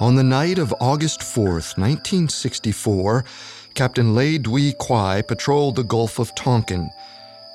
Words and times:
On 0.00 0.16
the 0.16 0.24
night 0.24 0.58
of 0.58 0.74
August 0.80 1.20
4th, 1.20 1.78
1964, 1.78 3.24
Captain 3.74 4.12
Le 4.12 4.38
Duy 4.38 4.72
Quai 4.72 5.22
patrolled 5.22 5.76
the 5.76 5.84
Gulf 5.84 6.18
of 6.18 6.34
Tonkin. 6.34 6.90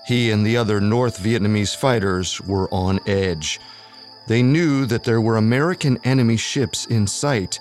He 0.05 0.32
and 0.32 0.46
the 0.46 0.55
other 0.55 0.80
North 0.80 1.21
Vietnamese 1.21 1.75
fighters 1.75 2.39
were 2.41 2.73
on 2.73 3.02
edge. 3.05 3.60
They 4.28 4.41
knew 4.41 4.86
that 4.86 5.04
there 5.04 5.20
were 5.20 5.36
American 5.36 6.00
enemy 6.05 6.38
ships 6.38 6.86
in 6.86 7.07
sight. 7.07 7.60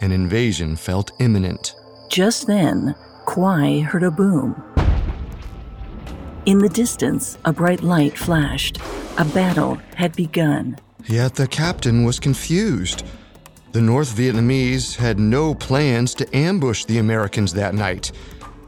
An 0.00 0.12
invasion 0.12 0.76
felt 0.76 1.10
imminent. 1.18 1.74
Just 2.08 2.46
then, 2.46 2.94
Quai 3.24 3.80
heard 3.80 4.04
a 4.04 4.10
boom. 4.10 4.62
In 6.46 6.58
the 6.58 6.68
distance, 6.68 7.38
a 7.44 7.52
bright 7.52 7.82
light 7.82 8.16
flashed. 8.16 8.78
A 9.18 9.24
battle 9.24 9.80
had 9.96 10.14
begun. 10.14 10.78
Yet 11.06 11.34
the 11.34 11.48
captain 11.48 12.04
was 12.04 12.20
confused. 12.20 13.04
The 13.72 13.80
North 13.80 14.14
Vietnamese 14.14 14.96
had 14.96 15.18
no 15.18 15.54
plans 15.54 16.14
to 16.16 16.36
ambush 16.36 16.84
the 16.84 16.98
Americans 16.98 17.54
that 17.54 17.74
night. 17.74 18.12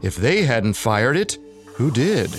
If 0.01 0.15
they 0.15 0.41
hadn't 0.41 0.73
fired 0.73 1.15
it, 1.15 1.37
who 1.75 1.91
did? 1.91 2.31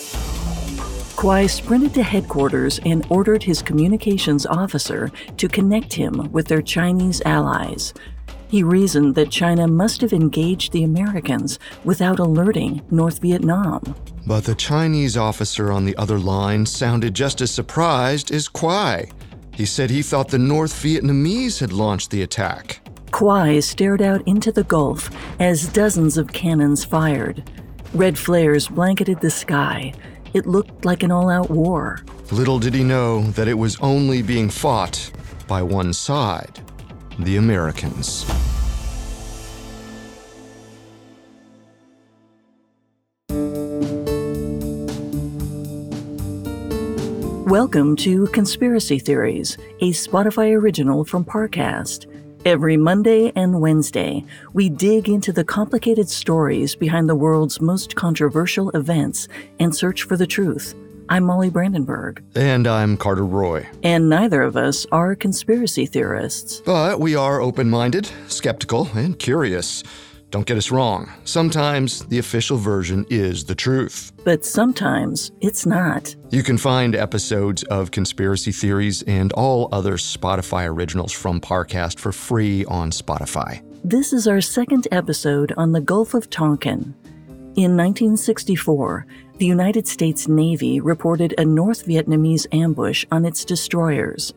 Quai 1.15 1.47
sprinted 1.47 1.95
to 1.95 2.03
headquarters 2.03 2.81
and 2.85 3.07
ordered 3.09 3.45
his 3.45 3.63
communications 3.63 4.47
officer 4.47 5.13
to 5.37 5.47
connect 5.47 5.93
him 5.93 6.33
with 6.33 6.49
their 6.49 6.61
Chinese 6.61 7.23
allies. 7.25 7.95
He 8.49 8.65
reasoned 8.65 9.15
that 9.15 9.31
China 9.31 9.69
must 9.69 10.01
have 10.01 10.13
engaged 10.13 10.73
the 10.73 10.83
Americans 10.83 11.61
without 11.85 12.19
alerting 12.19 12.83
North 12.91 13.21
Vietnam. 13.21 13.95
But 14.27 14.43
the 14.43 14.57
Chinese 14.57 15.17
officer 15.17 15.71
on 15.71 15.85
the 15.85 15.97
other 15.97 16.19
line 16.19 16.67
sounded 16.67 17.15
just 17.15 17.41
as 17.41 17.53
surprised 17.53 18.33
as 18.33 18.49
Quai. 18.49 19.09
He 19.57 19.65
said 19.65 19.89
he 19.89 20.03
thought 20.03 20.29
the 20.29 20.39
North 20.39 20.75
Vietnamese 20.75 21.61
had 21.61 21.73
launched 21.73 22.11
the 22.11 22.21
attack. 22.21 22.81
Quai 23.11 23.61
stared 23.61 24.03
out 24.03 24.21
into 24.29 24.53
the 24.53 24.65
Gulf 24.65 25.09
as 25.41 25.69
dozens 25.69 26.19
of 26.19 26.31
cannons 26.31 26.85
fired. 26.85 27.43
Red 27.95 28.19
flares 28.19 28.69
blanketed 28.69 29.23
the 29.23 29.31
sky. 29.31 29.95
It 30.35 30.45
looked 30.45 30.85
like 30.85 31.03
an 31.03 31.11
all 31.11 31.31
out 31.31 31.51
war. 31.51 32.05
Little 32.31 32.59
did 32.59 32.75
he 32.75 32.85
know 32.85 33.23
that 33.31 33.49
it 33.49 33.55
was 33.55 33.79
only 33.81 34.21
being 34.21 34.51
fought 34.51 35.11
by 35.49 35.63
one 35.63 35.95
side 35.95 36.61
the 37.19 37.39
Americans. 37.39 38.27
Welcome 47.47 47.95
to 47.99 48.27
Conspiracy 48.27 48.99
Theories, 48.99 49.57
a 49.79 49.93
Spotify 49.93 50.53
original 50.53 51.05
from 51.05 51.25
Parcast. 51.25 52.07
Every 52.45 52.77
Monday 52.77 53.31
and 53.37 53.61
Wednesday, 53.61 54.25
we 54.53 54.69
dig 54.69 55.09
into 55.09 55.33
the 55.33 55.45
complicated 55.45 56.09
stories 56.09 56.75
behind 56.75 57.09
the 57.09 57.15
world's 57.15 57.61
most 57.61 57.95
controversial 57.95 58.71
events 58.71 59.29
and 59.61 59.73
search 59.73 60.03
for 60.03 60.17
the 60.17 60.27
truth. 60.27 60.75
I'm 61.09 61.23
Molly 61.23 61.49
Brandenburg. 61.49 62.21
And 62.35 62.67
I'm 62.67 62.97
Carter 62.97 63.25
Roy. 63.25 63.65
And 63.85 64.09
neither 64.09 64.43
of 64.43 64.57
us 64.57 64.85
are 64.91 65.15
conspiracy 65.15 65.87
theorists. 65.87 66.63
But 66.67 66.99
we 66.99 67.15
are 67.15 67.41
open 67.41 67.71
minded, 67.71 68.11
skeptical, 68.27 68.89
and 68.97 69.17
curious. 69.17 69.85
Don't 70.37 70.45
get 70.45 70.59
us 70.59 70.71
wrong. 70.71 71.11
Sometimes 71.25 72.05
the 72.09 72.19
official 72.19 72.59
version 72.59 73.07
is 73.09 73.43
the 73.47 73.55
truth. 73.55 74.13
But 74.23 74.45
sometimes 74.45 75.33
it's 75.41 75.65
not. 75.65 76.15
You 76.29 76.43
can 76.43 76.59
find 76.59 76.95
episodes 76.95 77.63
of 77.63 77.91
Conspiracy 77.91 78.53
Theories 78.53 79.01
and 79.05 79.33
all 79.33 79.71
other 79.73 79.95
Spotify 79.95 80.69
originals 80.69 81.11
from 81.11 81.41
Parcast 81.41 81.99
for 81.99 82.13
free 82.13 82.67
on 82.67 82.91
Spotify. 82.91 83.63
This 83.83 84.13
is 84.13 84.29
our 84.29 84.43
second 84.43 84.87
episode 84.93 85.55
on 85.57 85.73
the 85.73 85.81
Gulf 85.81 86.13
of 86.13 86.29
Tonkin. 86.29 86.95
In 87.57 87.75
1964, 87.75 89.07
the 89.39 89.47
United 89.47 89.89
States 89.89 90.29
Navy 90.29 90.81
reported 90.81 91.35
a 91.39 91.47
North 91.47 91.87
Vietnamese 91.87 92.47
ambush 92.53 93.07
on 93.11 93.25
its 93.25 93.43
destroyers. 93.43 94.35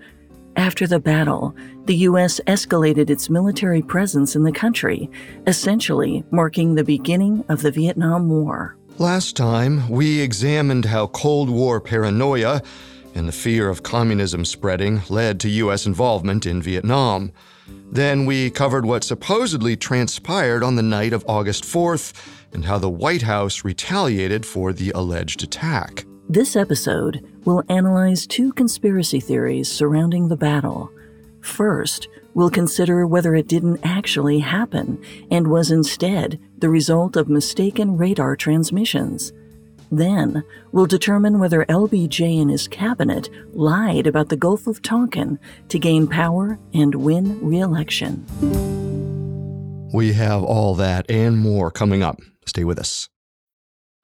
After 0.60 0.86
the 0.86 1.00
battle, 1.00 1.56
the 1.86 1.96
U.S. 2.10 2.42
escalated 2.46 3.10
its 3.10 3.30
military 3.30 3.82
presence 3.82 4.36
in 4.36 4.44
the 4.44 4.52
country, 4.52 5.10
essentially 5.48 6.26
marking 6.32 6.76
the 6.76 6.84
beginning 6.84 7.46
of 7.48 7.62
the 7.62 7.72
Vietnam 7.72 8.28
War. 8.28 8.76
Last 8.98 9.38
time, 9.38 9.88
we 9.88 10.20
examined 10.20 10.84
how 10.84 11.08
Cold 11.08 11.50
War 11.50 11.80
paranoia 11.80 12.62
and 13.16 13.26
the 13.26 13.32
fear 13.32 13.70
of 13.70 13.84
communism 13.84 14.44
spreading 14.44 15.02
led 15.08 15.40
to 15.40 15.50
U.S. 15.50 15.86
involvement 15.86 16.46
in 16.46 16.62
Vietnam. 16.62 17.32
Then 17.90 18.26
we 18.26 18.50
covered 18.50 18.86
what 18.86 19.06
supposedly 19.06 19.78
transpired 19.78 20.62
on 20.62 20.76
the 20.76 20.84
night 20.84 21.14
of 21.14 21.24
August 21.26 21.64
4th 21.64 22.12
and 22.52 22.66
how 22.66 22.80
the 22.80 22.90
White 22.90 23.22
House 23.22 23.64
retaliated 23.64 24.46
for 24.46 24.74
the 24.74 24.92
alleged 24.92 25.42
attack. 25.42 26.04
This 26.32 26.56
episode 26.56 27.26
will 27.44 27.64
analyze 27.70 28.28
two 28.28 28.54
conspiracy 28.54 29.20
theories 29.20 29.68
surrounding 29.72 30.28
the 30.28 30.38
battle. 30.38 30.92
First, 31.42 32.08
we'll 32.36 32.52
consider 32.52 33.08
whether 33.08 33.34
it 33.34 33.48
didn't 33.48 33.80
actually 33.84 34.38
happen 34.38 35.04
and 35.32 35.48
was 35.48 35.72
instead 35.72 36.40
the 36.60 36.70
result 36.70 37.16
of 37.16 37.30
mistaken 37.30 37.98
radar 37.98 38.36
transmissions. 38.36 39.34
Then, 39.92 40.44
we'll 40.72 40.86
determine 40.86 41.40
whether 41.40 41.66
LBJ 41.66 42.40
and 42.40 42.52
his 42.52 42.68
cabinet 42.68 43.28
lied 43.56 44.06
about 44.06 44.30
the 44.30 44.38
Gulf 44.38 44.68
of 44.68 44.84
Tonkin 44.84 45.40
to 45.70 45.80
gain 45.80 46.06
power 46.06 46.60
and 46.76 46.94
win 46.94 47.44
re 47.44 47.58
election. 47.60 48.24
We 49.92 50.14
have 50.14 50.44
all 50.44 50.76
that 50.76 51.10
and 51.10 51.40
more 51.40 51.72
coming 51.72 52.04
up. 52.04 52.20
Stay 52.46 52.64
with 52.64 52.78
us. 52.78 53.10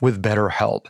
with 0.00 0.22
BetterHelp. 0.22 0.86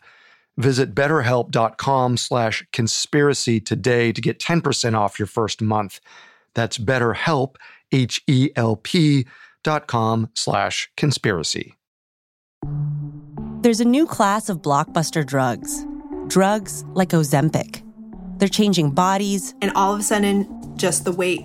Visit 0.56 0.94
betterhelp.com 0.94 2.16
slash 2.16 2.64
conspiracy 2.72 3.60
today 3.60 4.12
to 4.12 4.20
get 4.20 4.38
10% 4.38 4.94
off 4.94 5.18
your 5.18 5.26
first 5.26 5.62
month. 5.62 6.00
That's 6.54 6.76
betterhelp, 6.76 7.56
H-E-L-P 7.92 9.26
dot 9.62 9.86
com 9.86 10.30
slash 10.34 10.90
conspiracy. 10.96 11.74
There's 13.62 13.80
a 13.80 13.84
new 13.84 14.06
class 14.06 14.48
of 14.48 14.62
blockbuster 14.62 15.24
drugs. 15.24 15.86
Drugs 16.28 16.84
like 16.94 17.10
Ozempic. 17.10 17.82
They're 18.38 18.48
changing 18.48 18.92
bodies. 18.92 19.54
And 19.60 19.70
all 19.74 19.92
of 19.92 20.00
a 20.00 20.02
sudden, 20.02 20.76
just 20.76 21.04
the 21.04 21.12
weight 21.12 21.44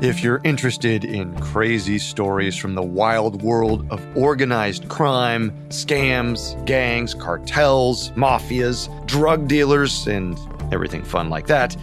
If 0.00 0.22
you're 0.22 0.40
interested 0.44 1.04
in 1.04 1.38
crazy 1.40 1.98
stories 1.98 2.56
from 2.56 2.74
the 2.74 2.82
wild 2.82 3.42
world 3.42 3.86
of 3.92 4.00
organized 4.16 4.88
crime, 4.88 5.52
scams, 5.68 6.64
gangs, 6.64 7.12
cartels, 7.12 8.10
mafias, 8.12 8.88
drug 9.06 9.46
dealers, 9.46 10.06
and 10.06 10.38
everything 10.72 11.02
fun 11.02 11.28
like 11.28 11.48
that, 11.48 11.76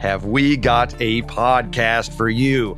have 0.00 0.26
we 0.26 0.54
got 0.58 0.94
a 1.00 1.22
podcast 1.22 2.12
for 2.12 2.28
you. 2.28 2.76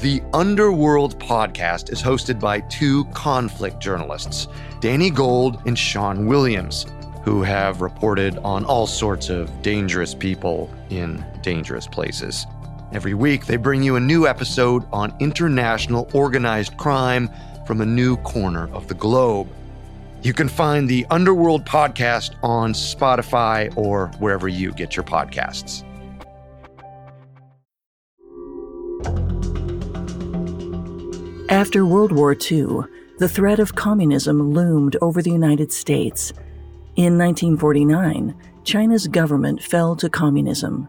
The 0.00 0.20
Underworld 0.32 1.20
podcast 1.20 1.92
is 1.92 2.02
hosted 2.02 2.40
by 2.40 2.62
two 2.62 3.04
conflict 3.14 3.78
journalists, 3.78 4.48
Danny 4.80 5.10
Gold 5.10 5.62
and 5.66 5.78
Sean 5.78 6.26
Williams, 6.26 6.86
who 7.24 7.44
have 7.44 7.80
reported 7.80 8.38
on 8.38 8.64
all 8.64 8.88
sorts 8.88 9.28
of 9.28 9.62
dangerous 9.62 10.16
people 10.16 10.68
in 10.90 11.24
dangerous 11.42 11.86
places. 11.86 12.44
Every 12.92 13.14
week, 13.14 13.46
they 13.46 13.56
bring 13.56 13.82
you 13.82 13.96
a 13.96 14.00
new 14.00 14.26
episode 14.26 14.84
on 14.92 15.14
international 15.18 16.10
organized 16.12 16.76
crime 16.76 17.30
from 17.66 17.80
a 17.80 17.86
new 17.86 18.18
corner 18.18 18.68
of 18.74 18.86
the 18.86 18.94
globe. 18.94 19.48
You 20.22 20.34
can 20.34 20.48
find 20.48 20.88
the 20.88 21.06
Underworld 21.10 21.64
podcast 21.64 22.34
on 22.42 22.74
Spotify 22.74 23.74
or 23.78 24.08
wherever 24.18 24.46
you 24.46 24.72
get 24.72 24.94
your 24.94 25.04
podcasts. 25.04 25.84
After 31.48 31.86
World 31.86 32.12
War 32.12 32.32
II, 32.32 32.82
the 33.18 33.28
threat 33.28 33.58
of 33.58 33.74
communism 33.74 34.52
loomed 34.52 34.96
over 35.00 35.22
the 35.22 35.30
United 35.30 35.72
States. 35.72 36.32
In 36.96 37.16
1949, 37.16 38.34
China's 38.64 39.06
government 39.06 39.62
fell 39.62 39.96
to 39.96 40.10
communism, 40.10 40.88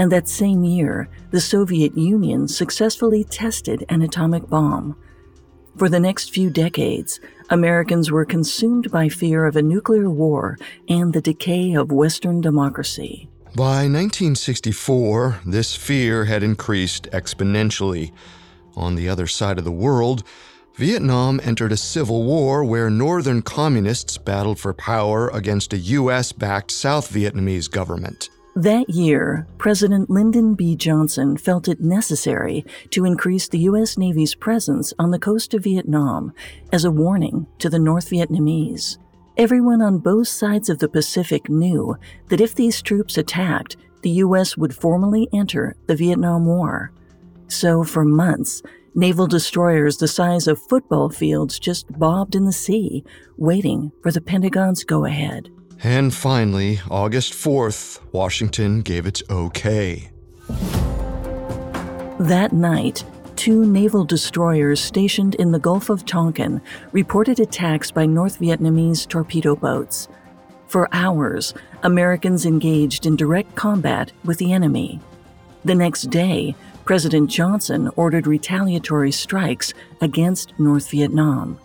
and 0.00 0.10
that 0.10 0.26
same 0.26 0.64
year, 0.64 1.10
the 1.30 1.42
Soviet 1.42 1.94
Union 1.94 2.48
successfully 2.48 3.22
tested 3.22 3.84
an 3.90 4.00
atomic 4.00 4.48
bomb. 4.48 4.96
For 5.76 5.90
the 5.90 6.00
next 6.00 6.32
few 6.32 6.48
decades, 6.48 7.20
Americans 7.50 8.10
were 8.10 8.24
consumed 8.24 8.90
by 8.90 9.10
fear 9.10 9.44
of 9.44 9.56
a 9.56 9.62
nuclear 9.62 10.08
war 10.08 10.56
and 10.88 11.12
the 11.12 11.20
decay 11.20 11.74
of 11.74 11.92
Western 11.92 12.40
democracy. 12.40 13.28
By 13.54 13.84
1964, 13.88 15.40
this 15.44 15.76
fear 15.76 16.24
had 16.24 16.42
increased 16.42 17.10
exponentially. 17.12 18.10
On 18.76 18.94
the 18.94 19.06
other 19.06 19.26
side 19.26 19.58
of 19.58 19.64
the 19.64 19.70
world, 19.70 20.22
Vietnam 20.76 21.42
entered 21.44 21.72
a 21.72 21.76
civil 21.76 22.24
war 22.24 22.64
where 22.64 22.88
northern 22.88 23.42
communists 23.42 24.16
battled 24.16 24.58
for 24.58 24.72
power 24.72 25.28
against 25.28 25.74
a 25.74 25.78
U.S. 25.78 26.32
backed 26.32 26.70
South 26.70 27.12
Vietnamese 27.12 27.70
government. 27.70 28.30
That 28.56 28.90
year, 28.90 29.46
President 29.58 30.10
Lyndon 30.10 30.54
B. 30.56 30.74
Johnson 30.74 31.36
felt 31.36 31.68
it 31.68 31.80
necessary 31.80 32.64
to 32.90 33.04
increase 33.04 33.48
the 33.48 33.60
U.S. 33.60 33.96
Navy's 33.96 34.34
presence 34.34 34.92
on 34.98 35.12
the 35.12 35.20
coast 35.20 35.54
of 35.54 35.62
Vietnam 35.62 36.32
as 36.72 36.84
a 36.84 36.90
warning 36.90 37.46
to 37.60 37.70
the 37.70 37.78
North 37.78 38.10
Vietnamese. 38.10 38.98
Everyone 39.36 39.80
on 39.80 39.98
both 39.98 40.26
sides 40.26 40.68
of 40.68 40.80
the 40.80 40.88
Pacific 40.88 41.48
knew 41.48 41.96
that 42.28 42.40
if 42.40 42.56
these 42.56 42.82
troops 42.82 43.16
attacked, 43.16 43.76
the 44.02 44.10
U.S. 44.10 44.56
would 44.56 44.74
formally 44.74 45.28
enter 45.32 45.76
the 45.86 45.94
Vietnam 45.94 46.44
War. 46.44 46.92
So, 47.46 47.84
for 47.84 48.04
months, 48.04 48.62
naval 48.96 49.28
destroyers 49.28 49.98
the 49.98 50.08
size 50.08 50.48
of 50.48 50.60
football 50.60 51.08
fields 51.08 51.60
just 51.60 51.86
bobbed 52.00 52.34
in 52.34 52.46
the 52.46 52.52
sea, 52.52 53.04
waiting 53.36 53.92
for 54.02 54.10
the 54.10 54.20
Pentagon's 54.20 54.82
go 54.82 55.04
ahead. 55.04 55.50
And 55.82 56.12
finally, 56.12 56.80
August 56.90 57.32
4th, 57.32 58.00
Washington 58.12 58.82
gave 58.82 59.06
its 59.06 59.22
okay. 59.30 60.10
That 62.18 62.50
night, 62.52 63.02
two 63.36 63.64
naval 63.64 64.04
destroyers 64.04 64.78
stationed 64.78 65.36
in 65.36 65.52
the 65.52 65.58
Gulf 65.58 65.88
of 65.88 66.04
Tonkin 66.04 66.60
reported 66.92 67.40
attacks 67.40 67.90
by 67.90 68.04
North 68.04 68.38
Vietnamese 68.40 69.08
torpedo 69.08 69.56
boats. 69.56 70.08
For 70.66 70.86
hours, 70.92 71.54
Americans 71.82 72.44
engaged 72.44 73.06
in 73.06 73.16
direct 73.16 73.54
combat 73.54 74.12
with 74.22 74.36
the 74.36 74.52
enemy. 74.52 75.00
The 75.64 75.74
next 75.74 76.10
day, 76.10 76.54
President 76.84 77.30
Johnson 77.30 77.88
ordered 77.96 78.26
retaliatory 78.26 79.12
strikes 79.12 79.72
against 80.02 80.52
North 80.58 80.90
Vietnam. 80.90 81.58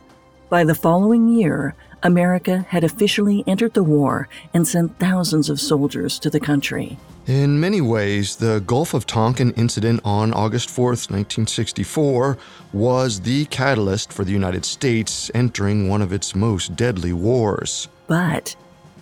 By 0.49 0.63
the 0.63 0.75
following 0.75 1.27
year, 1.27 1.75
America 2.03 2.65
had 2.69 2.83
officially 2.83 3.43
entered 3.47 3.73
the 3.73 3.83
war 3.83 4.27
and 4.53 4.67
sent 4.67 4.97
thousands 4.99 5.49
of 5.49 5.59
soldiers 5.59 6.19
to 6.19 6.29
the 6.29 6.39
country. 6.39 6.97
In 7.27 7.59
many 7.59 7.81
ways, 7.81 8.35
the 8.35 8.59
Gulf 8.67 8.93
of 8.93 9.07
Tonkin 9.07 9.51
incident 9.53 10.01
on 10.05 10.33
August 10.33 10.69
4th, 10.69 11.09
1964, 11.09 12.37
was 12.71 13.21
the 13.21 13.45
catalyst 13.45 14.13
for 14.13 14.23
the 14.23 14.31
United 14.31 14.63
States 14.63 15.31
entering 15.33 15.89
one 15.89 16.01
of 16.01 16.13
its 16.13 16.35
most 16.35 16.75
deadly 16.75 17.13
wars. 17.13 17.87
But 18.07 18.55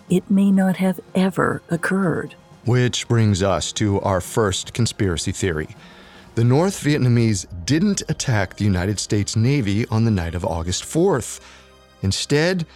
it 0.08 0.30
may 0.30 0.50
not 0.50 0.76
have 0.76 1.00
ever 1.14 1.60
occurred. 1.68 2.34
Which 2.64 3.06
brings 3.08 3.42
us 3.42 3.72
to 3.72 4.00
our 4.00 4.22
first 4.22 4.72
conspiracy 4.72 5.32
theory 5.32 5.68
the 6.34 6.42
North 6.42 6.82
Vietnamese 6.82 7.46
didn't 7.64 8.02
attack 8.08 8.56
the 8.56 8.64
United 8.64 8.98
States 8.98 9.36
Navy 9.36 9.86
on 9.86 10.04
the 10.04 10.10
night 10.10 10.34
of 10.34 10.44
August 10.44 10.82
4th. 10.82 11.40
Instead, 12.04 12.66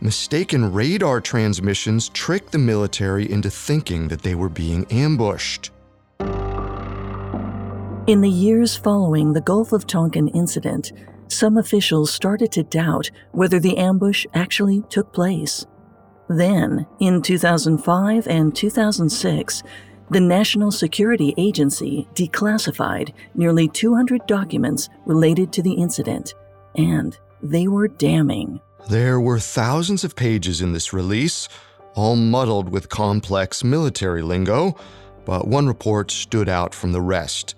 mistaken 0.00 0.72
radar 0.72 1.20
transmissions 1.20 2.08
tricked 2.08 2.50
the 2.50 2.58
military 2.58 3.30
into 3.30 3.48
thinking 3.48 4.08
that 4.08 4.22
they 4.22 4.34
were 4.34 4.48
being 4.48 4.84
ambushed. 4.90 5.70
In 8.08 8.20
the 8.20 8.28
years 8.28 8.76
following 8.76 9.32
the 9.32 9.40
Gulf 9.40 9.72
of 9.72 9.86
Tonkin 9.86 10.26
incident, 10.28 10.90
some 11.28 11.56
officials 11.56 12.12
started 12.12 12.50
to 12.52 12.64
doubt 12.64 13.08
whether 13.30 13.60
the 13.60 13.78
ambush 13.78 14.26
actually 14.34 14.82
took 14.88 15.12
place. 15.12 15.64
Then, 16.28 16.84
in 16.98 17.22
2005 17.22 18.26
and 18.26 18.54
2006, 18.54 19.62
the 20.10 20.20
National 20.20 20.72
Security 20.72 21.32
Agency 21.36 22.08
declassified 22.14 23.12
nearly 23.36 23.68
200 23.68 24.26
documents 24.26 24.88
related 25.06 25.52
to 25.52 25.62
the 25.62 25.72
incident, 25.72 26.34
and 26.74 27.16
they 27.42 27.66
were 27.66 27.88
damning. 27.88 28.60
There 28.88 29.20
were 29.20 29.38
thousands 29.38 30.04
of 30.04 30.16
pages 30.16 30.60
in 30.60 30.72
this 30.72 30.92
release, 30.92 31.48
all 31.94 32.16
muddled 32.16 32.68
with 32.68 32.88
complex 32.88 33.62
military 33.62 34.22
lingo, 34.22 34.76
but 35.24 35.46
one 35.46 35.66
report 35.66 36.10
stood 36.10 36.48
out 36.48 36.74
from 36.74 36.92
the 36.92 37.00
rest. 37.00 37.54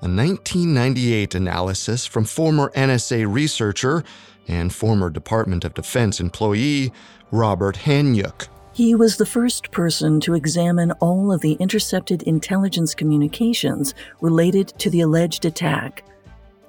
A 0.00 0.06
1998 0.06 1.34
analysis 1.34 2.06
from 2.06 2.24
former 2.24 2.70
NSA 2.76 3.26
researcher 3.30 4.04
and 4.46 4.72
former 4.72 5.10
Department 5.10 5.64
of 5.64 5.74
Defense 5.74 6.20
employee 6.20 6.92
Robert 7.32 7.76
Hanyok. 7.76 8.46
He 8.72 8.94
was 8.94 9.16
the 9.16 9.26
first 9.26 9.72
person 9.72 10.20
to 10.20 10.34
examine 10.34 10.92
all 11.00 11.32
of 11.32 11.40
the 11.40 11.54
intercepted 11.54 12.22
intelligence 12.22 12.94
communications 12.94 13.94
related 14.20 14.68
to 14.78 14.88
the 14.88 15.00
alleged 15.00 15.44
attack. 15.44 16.04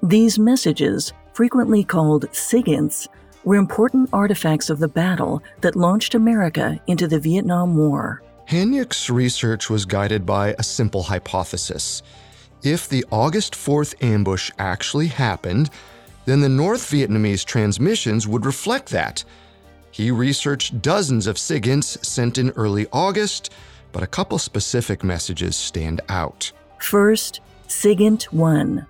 These 0.02 0.36
messages, 0.36 1.12
frequently 1.32 1.84
called 1.84 2.28
SIGINTs, 2.32 3.06
were 3.44 3.56
important 3.56 4.10
artifacts 4.12 4.70
of 4.70 4.78
the 4.78 4.88
battle 4.88 5.42
that 5.60 5.76
launched 5.76 6.14
America 6.14 6.80
into 6.86 7.08
the 7.08 7.18
Vietnam 7.18 7.76
War. 7.76 8.22
Hanyok's 8.48 9.08
research 9.08 9.70
was 9.70 9.84
guided 9.84 10.26
by 10.26 10.54
a 10.58 10.62
simple 10.62 11.04
hypothesis. 11.04 12.02
If 12.62 12.88
the 12.88 13.04
August 13.10 13.54
4th 13.54 13.94
ambush 14.02 14.50
actually 14.58 15.06
happened, 15.06 15.70
then 16.26 16.40
the 16.40 16.48
North 16.48 16.90
Vietnamese 16.90 17.44
transmissions 17.44 18.26
would 18.26 18.44
reflect 18.44 18.90
that 18.90 19.24
he 19.90 20.10
researched 20.10 20.80
dozens 20.82 21.26
of 21.26 21.36
SIGINTs 21.36 22.04
sent 22.04 22.38
in 22.38 22.50
early 22.50 22.86
August, 22.92 23.50
but 23.92 24.02
a 24.02 24.06
couple 24.06 24.38
specific 24.38 25.02
messages 25.02 25.56
stand 25.56 26.00
out. 26.08 26.52
First, 26.78 27.40
SIGINT 27.66 28.24
1. 28.32 28.86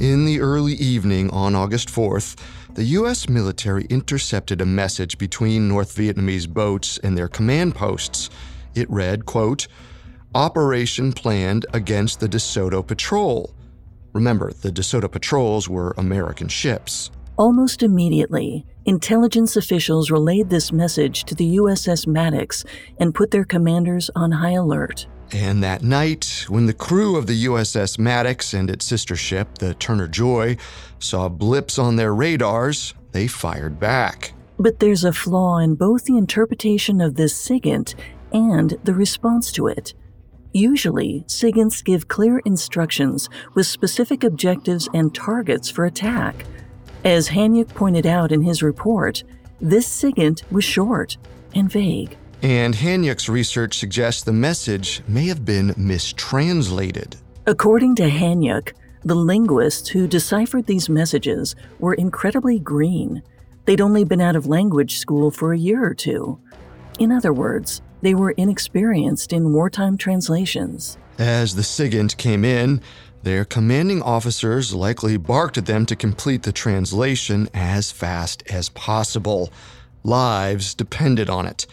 In 0.00 0.24
the 0.24 0.40
early 0.40 0.72
evening 0.74 1.30
on 1.30 1.54
August 1.54 1.88
4th, 1.88 2.36
the 2.74 2.82
U.S. 2.82 3.28
military 3.28 3.84
intercepted 3.84 4.60
a 4.60 4.66
message 4.66 5.18
between 5.18 5.68
North 5.68 5.94
Vietnamese 5.94 6.48
boats 6.48 6.98
and 6.98 7.16
their 7.16 7.28
command 7.28 7.76
posts. 7.76 8.28
It 8.74 8.90
read, 8.90 9.24
quote, 9.24 9.68
Operation 10.34 11.12
planned 11.12 11.64
against 11.72 12.18
the 12.18 12.28
DeSoto 12.28 12.84
Patrol. 12.84 13.54
Remember, 14.12 14.52
the 14.52 14.72
DeSoto 14.72 15.08
Patrols 15.08 15.68
were 15.68 15.94
American 15.96 16.48
ships. 16.48 17.12
Almost 17.36 17.84
immediately, 17.84 18.66
intelligence 18.84 19.56
officials 19.56 20.10
relayed 20.10 20.50
this 20.50 20.72
message 20.72 21.22
to 21.24 21.36
the 21.36 21.56
USS 21.58 22.04
Maddox 22.08 22.64
and 22.98 23.14
put 23.14 23.30
their 23.30 23.44
commanders 23.44 24.10
on 24.16 24.32
high 24.32 24.54
alert. 24.54 25.06
And 25.32 25.62
that 25.62 25.82
night, 25.82 26.44
when 26.48 26.66
the 26.66 26.72
crew 26.72 27.16
of 27.16 27.26
the 27.26 27.46
USS 27.46 27.98
Maddox 27.98 28.54
and 28.54 28.70
its 28.70 28.84
sister 28.84 29.16
ship, 29.16 29.58
the 29.58 29.74
Turner 29.74 30.08
Joy, 30.08 30.56
saw 30.98 31.28
blips 31.28 31.78
on 31.78 31.96
their 31.96 32.14
radars, 32.14 32.94
they 33.12 33.26
fired 33.26 33.80
back. 33.80 34.32
But 34.58 34.78
there's 34.78 35.04
a 35.04 35.12
flaw 35.12 35.58
in 35.58 35.74
both 35.74 36.04
the 36.04 36.16
interpretation 36.16 37.00
of 37.00 37.16
this 37.16 37.34
SIGINT 37.34 37.94
and 38.32 38.78
the 38.84 38.94
response 38.94 39.50
to 39.52 39.66
it. 39.66 39.94
Usually, 40.52 41.24
SIGINTs 41.26 41.82
give 41.84 42.06
clear 42.06 42.38
instructions 42.44 43.28
with 43.54 43.66
specific 43.66 44.22
objectives 44.22 44.88
and 44.94 45.12
targets 45.12 45.68
for 45.68 45.84
attack. 45.84 46.44
As 47.04 47.30
Hanyok 47.30 47.68
pointed 47.74 48.06
out 48.06 48.30
in 48.30 48.42
his 48.42 48.62
report, 48.62 49.24
this 49.60 49.88
SIGINT 49.88 50.42
was 50.52 50.64
short 50.64 51.16
and 51.54 51.70
vague. 51.70 52.16
And 52.42 52.74
Hanyok's 52.74 53.28
research 53.28 53.78
suggests 53.78 54.22
the 54.22 54.32
message 54.32 55.02
may 55.08 55.26
have 55.26 55.44
been 55.44 55.74
mistranslated. 55.76 57.16
According 57.46 57.94
to 57.96 58.08
Hanyok, 58.08 58.72
the 59.04 59.14
linguists 59.14 59.88
who 59.88 60.08
deciphered 60.08 60.66
these 60.66 60.88
messages 60.88 61.54
were 61.78 61.94
incredibly 61.94 62.58
green. 62.58 63.22
They'd 63.66 63.80
only 63.80 64.04
been 64.04 64.20
out 64.20 64.36
of 64.36 64.46
language 64.46 64.98
school 64.98 65.30
for 65.30 65.52
a 65.52 65.58
year 65.58 65.84
or 65.84 65.94
two. 65.94 66.38
In 66.98 67.12
other 67.12 67.32
words, 67.32 67.82
they 68.02 68.14
were 68.14 68.32
inexperienced 68.32 69.32
in 69.32 69.52
wartime 69.52 69.96
translations. 69.96 70.98
As 71.18 71.54
the 71.54 71.62
SIGINT 71.62 72.16
came 72.16 72.44
in, 72.44 72.80
their 73.22 73.44
commanding 73.44 74.02
officers 74.02 74.74
likely 74.74 75.16
barked 75.16 75.56
at 75.56 75.66
them 75.66 75.86
to 75.86 75.96
complete 75.96 76.42
the 76.42 76.52
translation 76.52 77.48
as 77.54 77.90
fast 77.90 78.42
as 78.50 78.68
possible. 78.70 79.50
Lives 80.02 80.74
depended 80.74 81.30
on 81.30 81.46
it. 81.46 81.66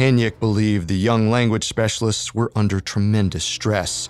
Hanyok 0.00 0.40
believed 0.40 0.88
the 0.88 0.96
young 0.96 1.28
language 1.28 1.68
specialists 1.68 2.34
were 2.34 2.50
under 2.56 2.80
tremendous 2.80 3.44
stress, 3.44 4.08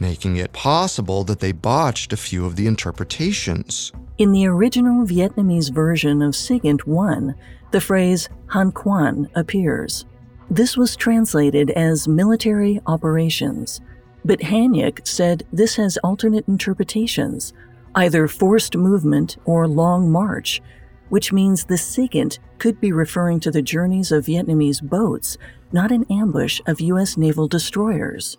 making 0.00 0.36
it 0.36 0.52
possible 0.52 1.22
that 1.22 1.38
they 1.38 1.52
botched 1.52 2.12
a 2.12 2.16
few 2.16 2.44
of 2.44 2.56
the 2.56 2.66
interpretations. 2.66 3.92
In 4.18 4.32
the 4.32 4.48
original 4.48 5.06
Vietnamese 5.06 5.72
version 5.72 6.22
of 6.22 6.34
SIGINT 6.34 6.88
1, 6.88 7.36
the 7.70 7.80
phrase 7.80 8.28
Han 8.48 8.72
Quan 8.72 9.28
appears. 9.36 10.06
This 10.50 10.76
was 10.76 10.96
translated 10.96 11.70
as 11.70 12.08
military 12.08 12.80
operations, 12.88 13.80
but 14.24 14.40
Hanyok 14.40 15.06
said 15.06 15.46
this 15.52 15.76
has 15.76 15.98
alternate 15.98 16.48
interpretations, 16.48 17.52
either 17.94 18.26
forced 18.26 18.76
movement 18.76 19.36
or 19.44 19.68
long 19.68 20.10
march, 20.10 20.60
which 21.08 21.32
means 21.32 21.64
the 21.64 21.78
SIGINT 21.78 22.38
could 22.58 22.80
be 22.80 22.92
referring 22.92 23.40
to 23.40 23.50
the 23.50 23.62
journeys 23.62 24.12
of 24.12 24.26
Vietnamese 24.26 24.82
boats, 24.82 25.36
not 25.72 25.90
an 25.90 26.04
ambush 26.10 26.60
of 26.66 26.80
U.S. 26.80 27.16
naval 27.16 27.48
destroyers. 27.48 28.36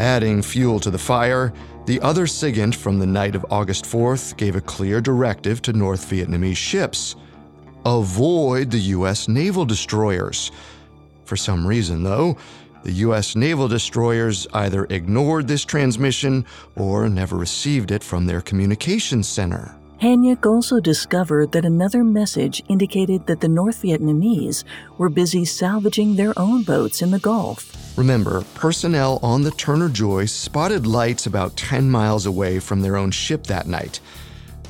Adding 0.00 0.42
fuel 0.42 0.80
to 0.80 0.90
the 0.90 0.98
fire, 0.98 1.52
the 1.86 2.00
other 2.00 2.26
SIGINT 2.26 2.74
from 2.74 2.98
the 2.98 3.06
night 3.06 3.34
of 3.34 3.46
August 3.50 3.84
4th 3.84 4.36
gave 4.36 4.56
a 4.56 4.60
clear 4.60 5.00
directive 5.00 5.62
to 5.62 5.72
North 5.72 6.10
Vietnamese 6.10 6.56
ships 6.56 7.16
avoid 7.84 8.70
the 8.70 8.78
U.S. 8.78 9.28
naval 9.28 9.64
destroyers. 9.64 10.50
For 11.24 11.36
some 11.36 11.66
reason, 11.66 12.02
though, 12.02 12.36
the 12.84 12.92
U.S. 12.92 13.34
naval 13.34 13.66
destroyers 13.66 14.46
either 14.52 14.84
ignored 14.90 15.48
this 15.48 15.64
transmission 15.64 16.44
or 16.76 17.08
never 17.08 17.36
received 17.36 17.90
it 17.90 18.04
from 18.04 18.26
their 18.26 18.42
communications 18.42 19.26
center. 19.26 19.74
Hanyok 20.02 20.44
also 20.44 20.80
discovered 20.80 21.52
that 21.52 21.64
another 21.64 22.04
message 22.04 22.62
indicated 22.68 23.26
that 23.26 23.40
the 23.40 23.48
North 23.48 23.80
Vietnamese 23.82 24.64
were 24.98 25.08
busy 25.08 25.46
salvaging 25.46 26.16
their 26.16 26.38
own 26.38 26.62
boats 26.62 27.00
in 27.00 27.10
the 27.10 27.18
Gulf. 27.18 27.74
Remember, 27.96 28.42
personnel 28.54 29.18
on 29.22 29.42
the 29.42 29.52
Turner 29.52 29.88
Joy 29.88 30.26
spotted 30.26 30.86
lights 30.86 31.24
about 31.24 31.56
10 31.56 31.90
miles 31.90 32.26
away 32.26 32.58
from 32.58 32.82
their 32.82 32.96
own 32.96 33.12
ship 33.12 33.44
that 33.44 33.66
night. 33.66 34.00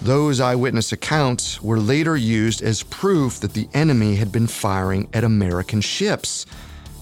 Those 0.02 0.38
eyewitness 0.38 0.92
accounts 0.92 1.60
were 1.62 1.80
later 1.80 2.16
used 2.16 2.62
as 2.62 2.84
proof 2.84 3.40
that 3.40 3.54
the 3.54 3.68
enemy 3.74 4.14
had 4.14 4.30
been 4.30 4.46
firing 4.46 5.08
at 5.12 5.24
American 5.24 5.80
ships. 5.80 6.46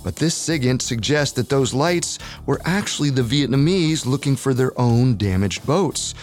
But 0.04 0.16
this 0.16 0.34
SIGINT 0.34 0.82
suggests 0.82 1.34
that 1.36 1.48
those 1.48 1.74
lights 1.74 2.18
were 2.46 2.60
actually 2.64 3.10
the 3.10 3.22
Vietnamese 3.22 4.04
looking 4.04 4.36
for 4.36 4.52
their 4.52 4.78
own 4.78 5.16
damaged 5.16 5.64
boats. 5.66 6.14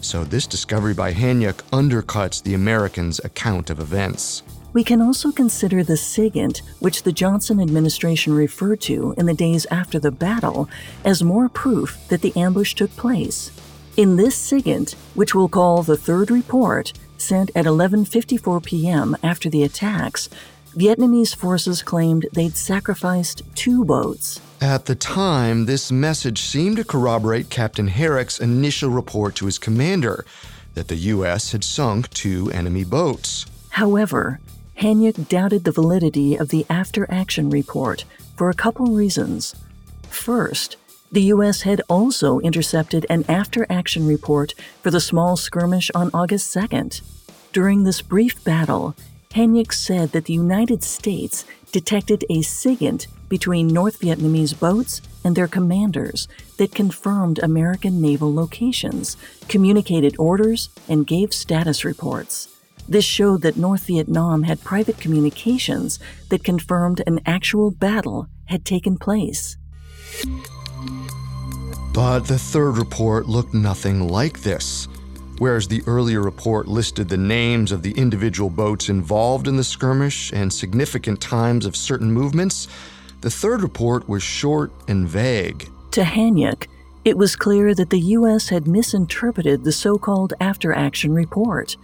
So 0.00 0.24
this 0.24 0.46
discovery 0.46 0.94
by 0.94 1.12
Hanyok 1.12 1.62
undercuts 1.70 2.42
the 2.42 2.54
Americans' 2.54 3.20
account 3.22 3.68
of 3.68 3.80
events. 3.80 4.42
We 4.72 4.84
can 4.84 5.02
also 5.02 5.32
consider 5.32 5.82
the 5.82 5.96
SIGINT, 5.96 6.62
which 6.78 7.02
the 7.02 7.12
Johnson 7.12 7.60
administration 7.60 8.32
referred 8.32 8.80
to 8.82 9.14
in 9.18 9.26
the 9.26 9.34
days 9.34 9.66
after 9.70 9.98
the 9.98 10.12
battle, 10.12 10.70
as 11.04 11.22
more 11.22 11.48
proof 11.48 11.98
that 12.08 12.22
the 12.22 12.34
ambush 12.36 12.74
took 12.74 12.94
place. 12.96 13.50
In 13.96 14.16
this 14.16 14.36
SIGINT, 14.36 14.94
which 15.14 15.34
we'll 15.34 15.48
call 15.48 15.82
the 15.82 15.96
third 15.96 16.30
report, 16.30 16.92
sent 17.18 17.50
at 17.56 17.66
11:54 17.66 18.64
p.m. 18.64 19.16
after 19.22 19.50
the 19.50 19.64
attacks, 19.64 20.30
Vietnamese 20.74 21.34
forces 21.34 21.82
claimed 21.82 22.26
they'd 22.32 22.56
sacrificed 22.56 23.42
two 23.54 23.84
boats. 23.84 24.40
At 24.60 24.86
the 24.86 24.94
time, 24.94 25.66
this 25.66 25.90
message 25.90 26.40
seemed 26.42 26.76
to 26.76 26.84
corroborate 26.84 27.50
Captain 27.50 27.88
Herrick's 27.88 28.38
initial 28.38 28.90
report 28.90 29.34
to 29.36 29.46
his 29.46 29.58
commander 29.58 30.24
that 30.74 30.88
the 30.88 30.96
U.S. 30.96 31.52
had 31.52 31.64
sunk 31.64 32.08
two 32.10 32.50
enemy 32.52 32.84
boats. 32.84 33.46
However, 33.70 34.38
Hanyok 34.80 35.28
doubted 35.28 35.64
the 35.64 35.72
validity 35.72 36.36
of 36.36 36.50
the 36.50 36.64
after 36.70 37.10
action 37.10 37.50
report 37.50 38.04
for 38.36 38.48
a 38.48 38.54
couple 38.54 38.86
reasons. 38.86 39.54
First, 40.08 40.76
the 41.10 41.22
U.S. 41.34 41.62
had 41.62 41.82
also 41.88 42.38
intercepted 42.38 43.04
an 43.10 43.24
after 43.28 43.66
action 43.68 44.06
report 44.06 44.54
for 44.82 44.90
the 44.90 45.00
small 45.00 45.36
skirmish 45.36 45.90
on 45.94 46.10
August 46.14 46.54
2nd. 46.54 47.02
During 47.52 47.82
this 47.82 48.00
brief 48.00 48.42
battle, 48.44 48.94
Hanyok 49.34 49.72
said 49.72 50.10
that 50.10 50.24
the 50.24 50.32
United 50.32 50.82
States 50.82 51.44
detected 51.70 52.24
a 52.28 52.42
SIGINT 52.42 53.06
between 53.28 53.68
North 53.68 54.00
Vietnamese 54.00 54.58
boats 54.58 55.00
and 55.22 55.36
their 55.36 55.46
commanders 55.46 56.26
that 56.56 56.74
confirmed 56.74 57.38
American 57.38 58.00
naval 58.00 58.34
locations, 58.34 59.16
communicated 59.46 60.16
orders, 60.18 60.68
and 60.88 61.06
gave 61.06 61.32
status 61.32 61.84
reports. 61.84 62.48
This 62.88 63.04
showed 63.04 63.42
that 63.42 63.56
North 63.56 63.86
Vietnam 63.86 64.42
had 64.42 64.64
private 64.64 64.98
communications 64.98 66.00
that 66.28 66.42
confirmed 66.42 67.00
an 67.06 67.20
actual 67.24 67.70
battle 67.70 68.26
had 68.46 68.64
taken 68.64 68.98
place. 68.98 69.56
But 71.94 72.20
the 72.20 72.38
third 72.38 72.78
report 72.78 73.28
looked 73.28 73.54
nothing 73.54 74.08
like 74.08 74.40
this. 74.40 74.88
Whereas 75.40 75.68
the 75.68 75.82
earlier 75.86 76.20
report 76.20 76.68
listed 76.68 77.08
the 77.08 77.16
names 77.16 77.72
of 77.72 77.82
the 77.82 77.92
individual 77.92 78.50
boats 78.50 78.90
involved 78.90 79.48
in 79.48 79.56
the 79.56 79.64
skirmish 79.64 80.30
and 80.34 80.52
significant 80.52 81.22
times 81.22 81.64
of 81.64 81.74
certain 81.74 82.12
movements, 82.12 82.68
the 83.22 83.30
third 83.30 83.62
report 83.62 84.06
was 84.06 84.22
short 84.22 84.70
and 84.86 85.08
vague. 85.08 85.66
To 85.92 86.02
Hanyok, 86.02 86.66
it 87.06 87.16
was 87.16 87.36
clear 87.36 87.74
that 87.74 87.88
the 87.88 88.00
U.S. 88.18 88.50
had 88.50 88.68
misinterpreted 88.68 89.64
the 89.64 89.72
so 89.72 89.96
called 89.96 90.34
after 90.42 90.74
action 90.74 91.14
report. 91.14 91.78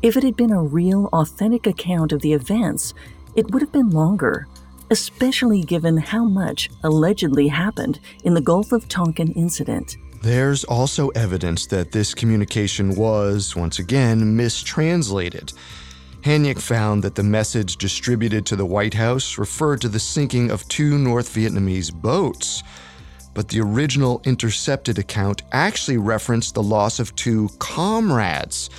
If 0.00 0.16
it 0.16 0.22
had 0.22 0.36
been 0.36 0.52
a 0.52 0.62
real, 0.62 1.08
authentic 1.12 1.66
account 1.66 2.12
of 2.12 2.22
the 2.22 2.32
events, 2.32 2.94
it 3.34 3.50
would 3.50 3.60
have 3.60 3.72
been 3.72 3.90
longer, 3.90 4.46
especially 4.88 5.62
given 5.62 5.96
how 5.96 6.26
much 6.26 6.70
allegedly 6.84 7.48
happened 7.48 7.98
in 8.22 8.34
the 8.34 8.40
Gulf 8.40 8.70
of 8.70 8.86
Tonkin 8.88 9.32
incident. 9.32 9.96
There's 10.24 10.64
also 10.64 11.10
evidence 11.10 11.66
that 11.66 11.92
this 11.92 12.14
communication 12.14 12.94
was, 12.94 13.54
once 13.54 13.78
again, 13.78 14.34
mistranslated. 14.34 15.52
Hanyok 16.22 16.58
found 16.62 17.04
that 17.04 17.14
the 17.14 17.22
message 17.22 17.76
distributed 17.76 18.46
to 18.46 18.56
the 18.56 18.64
White 18.64 18.94
House 18.94 19.36
referred 19.36 19.82
to 19.82 19.88
the 19.90 20.00
sinking 20.00 20.50
of 20.50 20.66
two 20.68 20.96
North 20.96 21.34
Vietnamese 21.34 21.92
boats, 21.92 22.62
but 23.34 23.50
the 23.50 23.60
original 23.60 24.22
intercepted 24.24 24.98
account 24.98 25.42
actually 25.52 25.98
referenced 25.98 26.54
the 26.54 26.62
loss 26.62 26.98
of 26.98 27.14
two 27.16 27.50
comrades. 27.58 28.70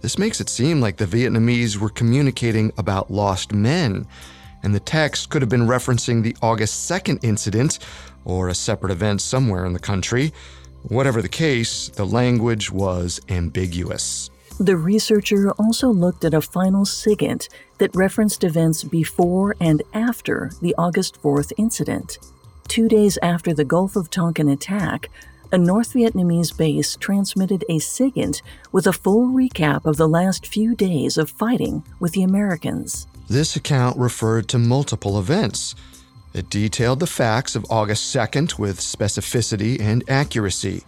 This 0.00 0.18
makes 0.18 0.40
it 0.40 0.48
seem 0.48 0.80
like 0.80 0.96
the 0.96 1.06
Vietnamese 1.06 1.76
were 1.76 1.88
communicating 1.88 2.72
about 2.78 3.12
lost 3.12 3.52
men, 3.52 4.08
and 4.62 4.74
the 4.74 4.80
text 4.80 5.30
could 5.30 5.42
have 5.42 5.48
been 5.48 5.66
referencing 5.66 6.22
the 6.22 6.36
August 6.42 6.90
2nd 6.90 7.22
incident 7.22 7.78
or 8.24 8.48
a 8.48 8.54
separate 8.54 8.92
event 8.92 9.20
somewhere 9.20 9.64
in 9.64 9.72
the 9.72 9.78
country. 9.78 10.32
Whatever 10.82 11.22
the 11.22 11.28
case, 11.28 11.88
the 11.88 12.06
language 12.06 12.70
was 12.70 13.20
ambiguous. 13.28 14.30
The 14.60 14.76
researcher 14.76 15.52
also 15.52 15.88
looked 15.88 16.24
at 16.24 16.34
a 16.34 16.40
final 16.40 16.84
SIGINT 16.84 17.48
that 17.78 17.94
referenced 17.94 18.42
events 18.42 18.82
before 18.82 19.54
and 19.60 19.82
after 19.94 20.50
the 20.60 20.74
August 20.76 21.22
4th 21.22 21.52
incident. 21.56 22.18
Two 22.66 22.88
days 22.88 23.18
after 23.22 23.54
the 23.54 23.64
Gulf 23.64 23.94
of 23.94 24.10
Tonkin 24.10 24.48
attack, 24.48 25.10
a 25.52 25.58
North 25.58 25.94
Vietnamese 25.94 26.54
base 26.54 26.96
transmitted 26.96 27.64
a 27.68 27.78
SIGINT 27.78 28.42
with 28.72 28.86
a 28.86 28.92
full 28.92 29.28
recap 29.28 29.86
of 29.86 29.96
the 29.96 30.08
last 30.08 30.46
few 30.46 30.74
days 30.74 31.16
of 31.16 31.30
fighting 31.30 31.84
with 32.00 32.12
the 32.12 32.22
Americans. 32.22 33.06
This 33.28 33.56
account 33.56 33.98
referred 33.98 34.48
to 34.48 34.58
multiple 34.58 35.18
events, 35.18 35.74
it 36.32 36.48
detailed 36.48 37.00
the 37.00 37.06
facts 37.06 37.56
of 37.56 37.66
August 37.70 38.14
2nd 38.14 38.58
with 38.58 38.80
specificity 38.80 39.80
and 39.80 40.02
accuracy. 40.08 40.84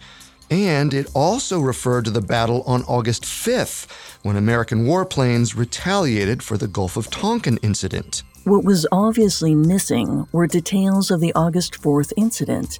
And 0.49 0.93
it 0.93 1.09
also 1.13 1.59
referred 1.59 2.05
to 2.05 2.11
the 2.11 2.21
battle 2.21 2.63
on 2.63 2.83
August 2.83 3.23
5th, 3.23 3.87
when 4.23 4.35
American 4.35 4.85
warplanes 4.85 5.55
retaliated 5.55 6.43
for 6.43 6.57
the 6.57 6.67
Gulf 6.67 6.97
of 6.97 7.09
Tonkin 7.09 7.57
incident. 7.61 8.23
What 8.43 8.63
was 8.63 8.87
obviously 8.91 9.55
missing 9.55 10.27
were 10.31 10.47
details 10.47 11.11
of 11.11 11.21
the 11.21 11.33
August 11.33 11.81
4th 11.81 12.11
incident. 12.17 12.79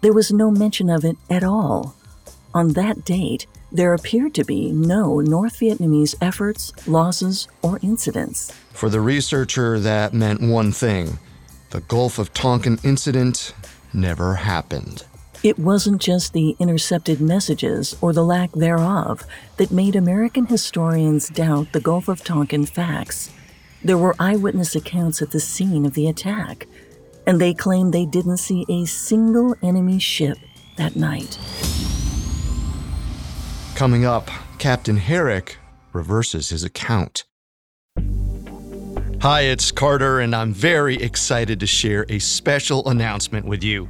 There 0.00 0.12
was 0.12 0.32
no 0.32 0.50
mention 0.50 0.88
of 0.88 1.04
it 1.04 1.16
at 1.28 1.44
all. 1.44 1.94
On 2.52 2.72
that 2.72 3.04
date, 3.04 3.46
there 3.74 3.92
appeared 3.92 4.32
to 4.34 4.44
be 4.44 4.70
no 4.70 5.20
North 5.20 5.58
Vietnamese 5.58 6.14
efforts, 6.20 6.72
losses, 6.86 7.48
or 7.60 7.80
incidents. 7.82 8.52
For 8.72 8.88
the 8.88 9.00
researcher, 9.00 9.80
that 9.80 10.14
meant 10.14 10.40
one 10.40 10.70
thing 10.70 11.18
the 11.70 11.80
Gulf 11.80 12.20
of 12.20 12.32
Tonkin 12.32 12.78
incident 12.84 13.52
never 13.92 14.36
happened. 14.36 15.04
It 15.42 15.58
wasn't 15.58 16.00
just 16.00 16.32
the 16.32 16.54
intercepted 16.60 17.20
messages 17.20 17.96
or 18.00 18.12
the 18.12 18.24
lack 18.24 18.52
thereof 18.52 19.24
that 19.56 19.72
made 19.72 19.96
American 19.96 20.46
historians 20.46 21.28
doubt 21.28 21.72
the 21.72 21.80
Gulf 21.80 22.06
of 22.06 22.22
Tonkin 22.22 22.66
facts. 22.66 23.30
There 23.82 23.98
were 23.98 24.14
eyewitness 24.20 24.76
accounts 24.76 25.20
at 25.20 25.32
the 25.32 25.40
scene 25.40 25.84
of 25.84 25.94
the 25.94 26.06
attack, 26.06 26.68
and 27.26 27.40
they 27.40 27.52
claimed 27.52 27.92
they 27.92 28.06
didn't 28.06 28.36
see 28.36 28.64
a 28.68 28.84
single 28.84 29.56
enemy 29.62 29.98
ship 29.98 30.38
that 30.76 30.94
night. 30.94 31.38
Coming 33.74 34.04
up, 34.04 34.30
Captain 34.58 34.96
Herrick 34.96 35.56
reverses 35.92 36.50
his 36.50 36.62
account. 36.62 37.24
Hi, 39.20 39.40
it's 39.42 39.72
Carter, 39.72 40.20
and 40.20 40.32
I'm 40.32 40.54
very 40.54 40.94
excited 40.94 41.58
to 41.58 41.66
share 41.66 42.06
a 42.08 42.20
special 42.20 42.88
announcement 42.88 43.46
with 43.46 43.64
you. 43.64 43.88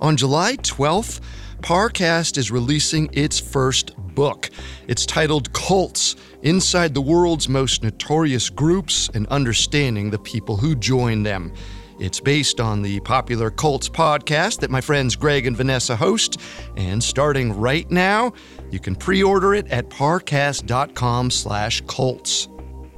On 0.00 0.16
July 0.16 0.56
12th, 0.56 1.20
Parcast 1.60 2.38
is 2.38 2.50
releasing 2.50 3.10
its 3.12 3.38
first 3.38 3.94
book. 4.14 4.48
It's 4.88 5.04
titled 5.04 5.52
Cults 5.52 6.16
Inside 6.40 6.94
the 6.94 7.02
World's 7.02 7.46
Most 7.46 7.82
Notorious 7.82 8.48
Groups 8.48 9.10
and 9.12 9.26
Understanding 9.26 10.08
the 10.08 10.18
People 10.18 10.56
Who 10.56 10.74
Join 10.74 11.24
Them. 11.24 11.52
It's 11.98 12.20
based 12.20 12.60
on 12.60 12.82
the 12.82 13.00
popular 13.00 13.50
Cults 13.50 13.88
podcast 13.88 14.60
that 14.60 14.70
my 14.70 14.82
friends 14.82 15.16
Greg 15.16 15.46
and 15.46 15.56
Vanessa 15.56 15.96
host, 15.96 16.38
and 16.76 17.02
starting 17.02 17.58
right 17.58 17.90
now, 17.90 18.34
you 18.70 18.78
can 18.78 18.94
pre-order 18.94 19.54
it 19.54 19.66
at 19.68 19.88
parcast.com/cults. 19.88 22.48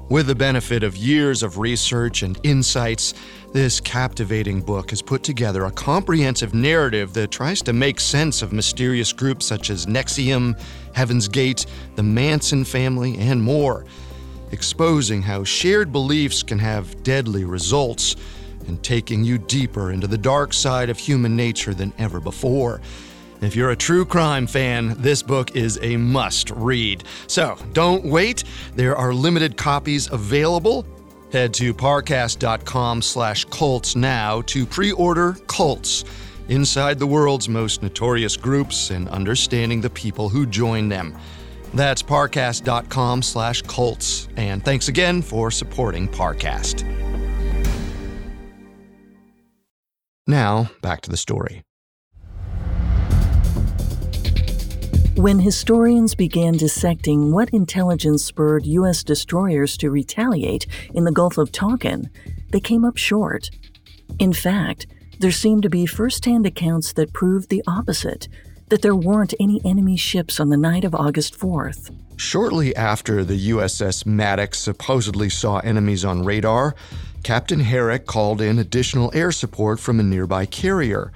With 0.08 0.26
the 0.26 0.34
benefit 0.34 0.82
of 0.82 0.96
years 0.96 1.42
of 1.42 1.58
research 1.58 2.22
and 2.22 2.40
insights, 2.42 3.12
this 3.52 3.78
captivating 3.78 4.62
book 4.62 4.88
has 4.88 5.02
put 5.02 5.22
together 5.22 5.66
a 5.66 5.70
comprehensive 5.70 6.54
narrative 6.54 7.12
that 7.12 7.30
tries 7.30 7.60
to 7.62 7.74
make 7.74 8.00
sense 8.00 8.40
of 8.40 8.52
mysterious 8.52 9.12
groups 9.12 9.44
such 9.44 9.68
as 9.68 9.84
NXIVM, 9.84 10.58
Heaven's 10.94 11.28
Gate, 11.28 11.66
the 11.96 12.02
Manson 12.02 12.64
family, 12.64 13.18
and 13.18 13.42
more, 13.42 13.84
exposing 14.50 15.20
how 15.20 15.44
shared 15.44 15.92
beliefs 15.92 16.42
can 16.42 16.58
have 16.58 17.02
deadly 17.02 17.44
results 17.44 18.16
and 18.66 18.82
taking 18.82 19.24
you 19.24 19.36
deeper 19.36 19.92
into 19.92 20.06
the 20.06 20.16
dark 20.16 20.54
side 20.54 20.88
of 20.88 20.98
human 20.98 21.36
nature 21.36 21.74
than 21.74 21.92
ever 21.98 22.18
before. 22.18 22.80
If 23.40 23.54
you're 23.54 23.70
a 23.70 23.76
true 23.76 24.04
crime 24.04 24.46
fan, 24.46 24.94
this 24.98 25.22
book 25.22 25.54
is 25.54 25.78
a 25.82 25.96
must 25.96 26.50
read. 26.50 27.04
So 27.28 27.56
don't 27.72 28.04
wait. 28.04 28.44
There 28.74 28.96
are 28.96 29.14
limited 29.14 29.56
copies 29.56 30.10
available. 30.10 30.86
Head 31.30 31.54
to 31.54 31.72
parcast.com 31.74 33.02
slash 33.02 33.44
cults 33.46 33.94
now 33.94 34.40
to 34.42 34.66
pre-order 34.66 35.36
Cults, 35.46 36.04
inside 36.48 36.98
the 36.98 37.06
world's 37.06 37.48
most 37.48 37.82
notorious 37.82 38.36
groups 38.36 38.90
and 38.90 39.08
understanding 39.10 39.80
the 39.80 39.90
people 39.90 40.28
who 40.28 40.46
join 40.46 40.88
them. 40.88 41.16
That's 41.74 42.02
parcast.com 42.02 43.22
slash 43.22 43.62
cults. 43.62 44.28
And 44.36 44.64
thanks 44.64 44.88
again 44.88 45.20
for 45.22 45.50
supporting 45.50 46.08
Parcast. 46.08 46.82
Now, 50.26 50.70
back 50.82 51.02
to 51.02 51.10
the 51.10 51.16
story. 51.16 51.62
When 55.18 55.40
historians 55.40 56.14
began 56.14 56.52
dissecting 56.52 57.32
what 57.32 57.50
intelligence 57.50 58.24
spurred 58.24 58.64
U.S. 58.66 59.02
destroyers 59.02 59.76
to 59.78 59.90
retaliate 59.90 60.68
in 60.94 61.02
the 61.02 61.10
Gulf 61.10 61.38
of 61.38 61.50
Tonkin, 61.50 62.08
they 62.50 62.60
came 62.60 62.84
up 62.84 62.96
short. 62.96 63.50
In 64.20 64.32
fact, 64.32 64.86
there 65.18 65.32
seemed 65.32 65.64
to 65.64 65.68
be 65.68 65.86
firsthand 65.86 66.46
accounts 66.46 66.92
that 66.92 67.12
proved 67.12 67.48
the 67.48 67.64
opposite 67.66 68.28
that 68.68 68.80
there 68.82 68.94
weren't 68.94 69.34
any 69.40 69.60
enemy 69.64 69.96
ships 69.96 70.38
on 70.38 70.50
the 70.50 70.56
night 70.56 70.84
of 70.84 70.94
August 70.94 71.36
4th. 71.36 71.92
Shortly 72.16 72.76
after 72.76 73.24
the 73.24 73.50
USS 73.50 74.06
Maddox 74.06 74.60
supposedly 74.60 75.30
saw 75.30 75.58
enemies 75.58 76.04
on 76.04 76.24
radar, 76.24 76.76
Captain 77.24 77.58
Herrick 77.58 78.06
called 78.06 78.40
in 78.40 78.60
additional 78.60 79.10
air 79.12 79.32
support 79.32 79.80
from 79.80 79.98
a 79.98 80.04
nearby 80.04 80.46
carrier. 80.46 81.10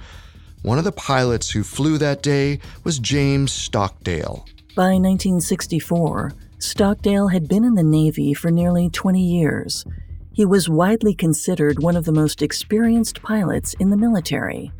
One 0.63 0.77
of 0.77 0.85
the 0.85 0.93
pilots 0.93 1.51
who 1.51 1.61
flew 1.61 1.97
that 1.97 2.23
day 2.23 2.59
was 2.85 2.97
James 2.97 3.51
Stockdale. 3.51 4.45
By 4.77 4.93
1964, 4.93 6.31
Stockdale 6.57 7.27
had 7.27 7.49
been 7.49 7.65
in 7.65 7.75
the 7.75 7.83
Navy 7.83 8.33
for 8.33 8.49
nearly 8.49 8.89
20 8.89 9.21
years. 9.21 9.85
He 10.31 10.45
was 10.45 10.69
widely 10.69 11.13
considered 11.13 11.79
one 11.79 11.97
of 11.97 12.05
the 12.05 12.13
most 12.13 12.41
experienced 12.41 13.21
pilots 13.21 13.73
in 13.73 13.89
the 13.89 13.97
military. 13.97 14.71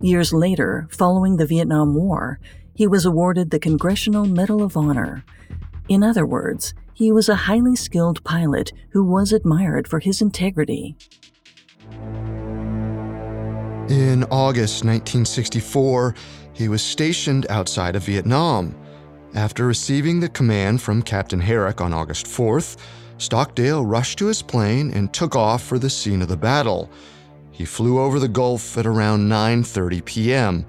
Years 0.00 0.32
later, 0.32 0.88
following 0.90 1.36
the 1.36 1.46
Vietnam 1.46 1.94
War, 1.94 2.40
he 2.74 2.86
was 2.86 3.04
awarded 3.04 3.50
the 3.50 3.58
Congressional 3.58 4.24
Medal 4.24 4.62
of 4.62 4.78
Honor. 4.78 5.24
In 5.90 6.02
other 6.02 6.24
words, 6.24 6.72
he 6.94 7.12
was 7.12 7.28
a 7.28 7.36
highly 7.36 7.76
skilled 7.76 8.24
pilot 8.24 8.72
who 8.92 9.04
was 9.04 9.34
admired 9.34 9.88
for 9.88 9.98
his 9.98 10.22
integrity. 10.22 10.96
In 13.88 14.24
August 14.24 14.84
1964, 14.84 16.14
he 16.52 16.68
was 16.68 16.82
stationed 16.82 17.46
outside 17.48 17.96
of 17.96 18.04
Vietnam. 18.04 18.76
After 19.34 19.66
receiving 19.66 20.20
the 20.20 20.28
command 20.28 20.82
from 20.82 21.00
Captain 21.00 21.40
Herrick 21.40 21.80
on 21.80 21.94
August 21.94 22.26
4th, 22.26 22.76
Stockdale 23.16 23.86
rushed 23.86 24.18
to 24.18 24.26
his 24.26 24.42
plane 24.42 24.90
and 24.92 25.10
took 25.10 25.34
off 25.34 25.62
for 25.62 25.78
the 25.78 25.88
scene 25.88 26.20
of 26.20 26.28
the 26.28 26.36
battle. 26.36 26.90
He 27.50 27.64
flew 27.64 27.98
over 27.98 28.20
the 28.20 28.28
Gulf 28.28 28.76
at 28.76 28.84
around 28.84 29.26
9:30 29.26 30.04
p.m., 30.04 30.66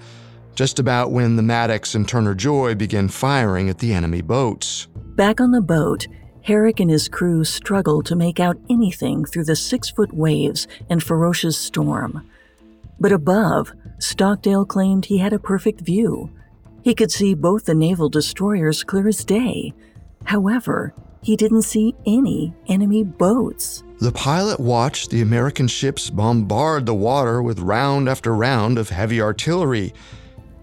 just 0.55 0.79
about 0.79 1.12
when 1.12 1.36
the 1.36 1.43
Maddox 1.43 1.95
and 1.95 2.08
Turner 2.08 2.34
Joy 2.34 2.73
began 2.73 3.10
firing 3.10 3.69
at 3.69 3.79
the 3.79 3.91
enemy 3.91 4.21
boats. 4.21 4.88
Back 4.95 5.41
on 5.41 5.51
the 5.51 5.62
boat, 5.62 6.08
Herrick 6.43 6.79
and 6.79 6.89
his 6.89 7.10
crew 7.10 7.43
struggled 7.43 8.05
to 8.05 8.15
make 8.15 8.39
out 8.39 8.58
anything 8.69 9.25
through 9.25 9.43
the 9.43 9.58
six 9.58 9.89
foot 9.89 10.13
waves 10.13 10.69
and 10.89 11.03
ferocious 11.03 11.58
storm. 11.58 12.25
But 12.99 13.12
above, 13.12 13.71
Stockdale 13.99 14.65
claimed 14.65 15.05
he 15.05 15.19
had 15.19 15.33
a 15.33 15.39
perfect 15.39 15.81
view. 15.81 16.31
He 16.81 16.95
could 16.95 17.12
see 17.12 17.33
both 17.33 17.65
the 17.65 17.75
naval 17.75 18.09
destroyers 18.09 18.83
clear 18.83 19.07
as 19.07 19.23
day. 19.23 19.73
However, 20.25 20.93
he 21.21 21.35
didn't 21.35 21.63
see 21.63 21.95
any 22.05 22.53
enemy 22.67 23.03
boats. 23.03 23.83
The 23.99 24.12
pilot 24.12 24.59
watched 24.59 25.09
the 25.09 25.21
American 25.21 25.67
ships 25.67 26.09
bombard 26.09 26.85
the 26.85 26.93
water 26.93 27.41
with 27.41 27.59
round 27.59 28.07
after 28.07 28.33
round 28.33 28.77
of 28.77 28.89
heavy 28.89 29.21
artillery. 29.21 29.93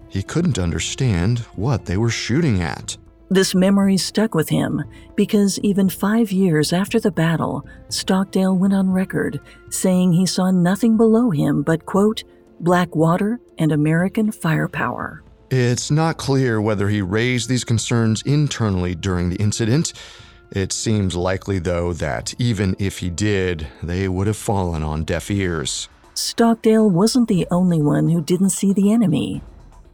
He 0.09 0.23
couldn't 0.23 0.57
understand 0.57 1.39
what 1.55 1.85
they 1.85 1.97
were 1.97 2.09
shooting 2.09 2.61
at. 2.61 2.97
This 3.29 3.53
memory 3.53 3.97
stuck 3.97 4.33
with 4.33 4.47
him 4.47 4.83
because 5.15 5.59
even 5.59 5.89
five 5.89 6.31
years 6.31 6.71
after 6.71 6.99
the 6.99 7.11
battle, 7.11 7.65
Stockdale 7.89 8.55
went 8.55 8.73
on 8.73 8.89
record 8.89 9.41
saying 9.69 10.13
he 10.13 10.25
saw 10.25 10.49
nothing 10.49 10.95
below 10.95 11.29
him 11.29 11.61
but, 11.61 11.85
quote, 11.85 12.23
black 12.61 12.95
water 12.95 13.39
and 13.57 13.71
American 13.71 14.31
firepower. 14.31 15.23
It's 15.49 15.91
not 15.91 16.17
clear 16.17 16.61
whether 16.61 16.89
he 16.89 17.01
raised 17.01 17.49
these 17.49 17.63
concerns 17.63 18.21
internally 18.23 18.95
during 18.95 19.29
the 19.29 19.37
incident. 19.37 19.93
It 20.51 20.71
seems 20.71 21.15
likely, 21.15 21.59
though, 21.59 21.93
that 21.93 22.33
even 22.39 22.75
if 22.79 22.99
he 22.99 23.09
did, 23.09 23.67
they 23.83 24.07
would 24.07 24.27
have 24.27 24.37
fallen 24.37 24.83
on 24.83 25.03
deaf 25.03 25.29
ears. 25.29 25.89
Stockdale 26.13 26.89
wasn't 26.89 27.27
the 27.27 27.45
only 27.51 27.81
one 27.81 28.09
who 28.09 28.21
didn't 28.21 28.49
see 28.49 28.73
the 28.73 28.91
enemy. 28.91 29.41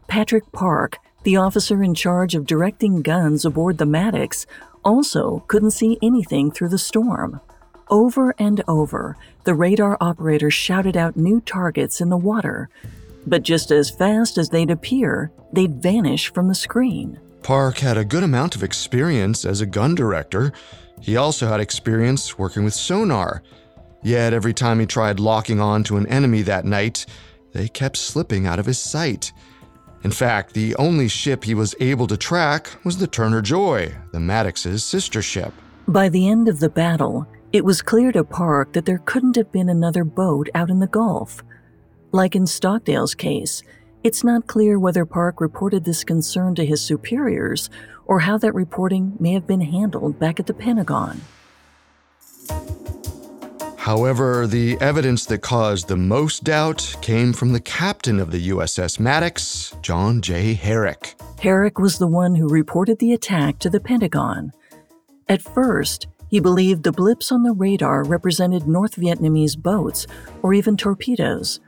Patrick 0.07 0.51
Park, 0.51 0.99
the 1.23 1.37
officer 1.37 1.83
in 1.83 1.95
charge 1.95 2.35
of 2.35 2.45
directing 2.45 3.01
guns 3.01 3.45
aboard 3.45 3.77
the 3.77 3.85
Maddox, 3.85 4.45
also 4.83 5.43
couldn't 5.47 5.71
see 5.71 5.97
anything 6.01 6.51
through 6.51 6.69
the 6.69 6.77
storm. 6.77 7.39
Over 7.89 8.33
and 8.39 8.63
over, 8.67 9.17
the 9.43 9.53
radar 9.53 9.97
operator 9.99 10.49
shouted 10.49 10.97
out 10.97 11.17
new 11.17 11.41
targets 11.41 12.01
in 12.01 12.09
the 12.09 12.17
water, 12.17 12.69
but 13.25 13.43
just 13.43 13.71
as 13.71 13.89
fast 13.89 14.37
as 14.37 14.49
they'd 14.49 14.71
appear, 14.71 15.31
they'd 15.51 15.81
vanish 15.81 16.31
from 16.33 16.47
the 16.47 16.55
screen. 16.55 17.19
Park 17.41 17.79
had 17.79 17.97
a 17.97 18.05
good 18.05 18.23
amount 18.23 18.55
of 18.55 18.63
experience 18.63 19.45
as 19.45 19.61
a 19.61 19.65
gun 19.65 19.95
director. 19.95 20.53
He 21.01 21.17
also 21.17 21.47
had 21.47 21.59
experience 21.59 22.37
working 22.37 22.63
with 22.63 22.73
sonar. 22.73 23.43
Yet 24.01 24.33
every 24.33 24.53
time 24.53 24.79
he 24.79 24.85
tried 24.85 25.19
locking 25.19 25.59
on 25.59 25.83
to 25.85 25.97
an 25.97 26.07
enemy 26.07 26.41
that 26.43 26.65
night, 26.65 27.05
they 27.53 27.67
kept 27.67 27.97
slipping 27.97 28.47
out 28.47 28.59
of 28.59 28.65
his 28.65 28.79
sight. 28.79 29.31
In 30.03 30.11
fact, 30.11 30.53
the 30.53 30.75
only 30.75 31.07
ship 31.07 31.43
he 31.43 31.55
was 31.55 31.75
able 31.79 32.07
to 32.07 32.17
track 32.17 32.69
was 32.83 32.97
the 32.97 33.07
Turner 33.07 33.41
Joy, 33.41 33.93
the 34.11 34.19
Maddox's 34.19 34.83
sister 34.83 35.21
ship. 35.21 35.53
By 35.87 36.09
the 36.09 36.27
end 36.27 36.47
of 36.47 36.59
the 36.59 36.69
battle, 36.69 37.25
it 37.53 37.63
was 37.63 37.81
clear 37.81 38.11
to 38.11 38.23
Park 38.23 38.73
that 38.73 38.85
there 38.85 39.01
couldn't 39.05 39.35
have 39.35 39.51
been 39.51 39.69
another 39.69 40.03
boat 40.03 40.49
out 40.53 40.69
in 40.69 40.79
the 40.79 40.87
Gulf. 40.87 41.43
Like 42.11 42.35
in 42.35 42.45
Stockdale's 42.45 43.15
case, 43.15 43.63
It's 44.03 44.21
not 44.21 44.47
clear 44.47 44.77
whether 44.77 45.05
Park 45.05 45.39
reported 45.39 45.85
this 45.85 46.03
concern 46.03 46.55
to 46.55 46.65
his 46.65 46.81
superiors 46.81 47.69
or 48.05 48.19
how 48.19 48.37
that 48.39 48.53
reporting 48.53 49.15
may 49.17 49.31
have 49.31 49.47
been 49.47 49.61
handled 49.61 50.19
back 50.19 50.41
at 50.41 50.45
the 50.45 50.53
Pentagon. 50.53 51.21
However, 53.83 54.47
the 54.47 54.77
evidence 54.79 55.25
that 55.25 55.39
caused 55.39 55.89
the 55.89 55.97
most 55.97 56.45
doubt 56.45 56.95
came 57.01 57.33
from 57.33 57.51
the 57.51 57.59
captain 57.59 58.17
of 58.17 58.31
the 58.31 58.47
USS 58.47 58.97
Maddox, 58.97 59.75
John 59.81 60.21
J. 60.21 60.53
Herrick. 60.53 61.15
Herrick 61.41 61.79
was 61.79 61.97
the 61.97 62.07
one 62.07 62.33
who 62.33 62.47
reported 62.47 62.99
the 62.99 63.11
attack 63.11 63.59
to 63.59 63.69
the 63.69 63.81
Pentagon. 63.81 64.53
At 65.27 65.41
first, 65.41 66.07
he 66.29 66.39
believed 66.39 66.83
the 66.83 66.93
blips 66.93 67.29
on 67.29 67.43
the 67.43 67.51
radar 67.51 68.05
represented 68.05 68.69
North 68.69 68.95
Vietnamese 68.95 69.61
boats 69.61 70.07
or 70.43 70.53
even 70.53 70.77
torpedoes. 70.77 71.59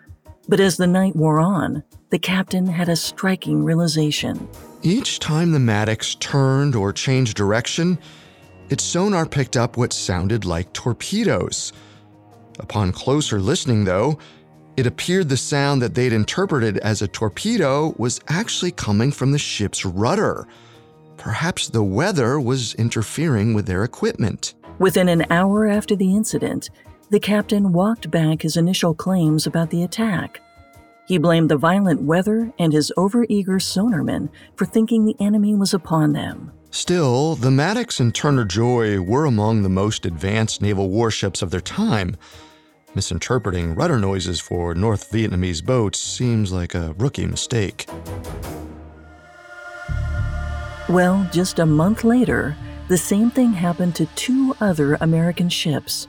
But 0.48 0.62
as 0.62 0.78
the 0.78 0.88
night 0.88 1.18
wore 1.18 1.42
on, 1.42 1.84
the 2.12 2.20
captain 2.20 2.66
had 2.66 2.88
a 2.88 2.96
striking 2.96 3.66
realization. 3.66 4.48
Each 4.84 5.20
time 5.20 5.52
the 5.52 5.60
Maddox 5.60 6.16
turned 6.16 6.78
or 6.78 6.94
changed 6.94 7.36
direction, 7.36 8.00
its 8.70 8.86
sonar 8.86 9.26
picked 9.26 9.58
up 9.58 9.76
what 9.76 9.92
sounded 9.92 10.46
like 10.46 10.72
torpedoes. 10.72 11.74
Upon 12.60 12.92
closer 12.92 13.40
listening, 13.40 13.86
though, 13.86 14.18
it 14.78 14.86
appeared 14.86 15.30
the 15.30 15.38
sound 15.38 15.82
that 15.82 15.96
they'd 15.96 16.14
interpreted 16.14 16.78
as 16.80 17.02
a 17.02 17.08
torpedo 17.08 17.94
was 17.98 18.20
actually 18.28 18.72
coming 18.72 19.12
from 19.12 19.32
the 19.32 19.40
ship's 19.40 19.86
rudder. 19.86 20.48
Perhaps 21.18 21.70
the 21.70 21.84
weather 21.84 22.40
was 22.40 22.74
interfering 22.76 23.54
with 23.54 23.66
their 23.66 23.84
equipment. 23.84 24.54
Within 24.80 25.08
an 25.08 25.26
hour 25.30 25.66
after 25.68 25.96
the 25.96 26.14
incident, 26.14 26.70
the 27.10 27.20
captain 27.20 27.72
walked 27.72 28.12
back 28.12 28.42
his 28.42 28.58
initial 28.58 28.94
claims 28.94 29.48
about 29.48 29.70
the 29.70 29.84
attack. 29.84 30.42
He 31.08 31.18
blamed 31.18 31.50
the 31.50 31.58
violent 31.58 32.02
weather 32.02 32.52
and 32.58 32.74
his 32.74 32.92
overeager 32.98 33.62
sonarmen 33.62 34.30
for 34.56 34.66
thinking 34.66 35.06
the 35.06 35.16
enemy 35.20 35.56
was 35.56 35.74
upon 35.74 36.14
them. 36.14 36.52
Still, 36.72 37.36
the 37.36 37.52
Maddox 37.52 38.02
and 38.02 38.14
Turner 38.14 38.44
Joy 38.44 39.00
were 39.00 39.26
among 39.26 39.62
the 39.62 39.70
most 39.70 40.06
advanced 40.06 40.62
naval 40.62 40.90
warships 40.90 41.42
of 41.42 41.52
their 41.52 41.62
time. 41.62 42.18
Misinterpreting 42.96 43.76
rudder 43.76 44.00
noises 44.00 44.40
for 44.40 44.74
North 44.74 45.12
Vietnamese 45.12 45.64
boats 45.64 46.00
seems 46.00 46.54
like 46.54 46.74
a 46.74 46.94
rookie 46.98 47.26
mistake. 47.26 47.90
Well, 50.88 51.28
just 51.34 51.60
a 51.60 51.66
month 51.66 52.06
later, 52.06 52.56
the 52.88 52.98
same 52.98 53.32
thing 53.32 53.52
happened 53.52 53.96
to 53.96 54.06
two 54.16 54.56
other 54.62 54.96
American 55.02 55.50
ships. 55.50 56.08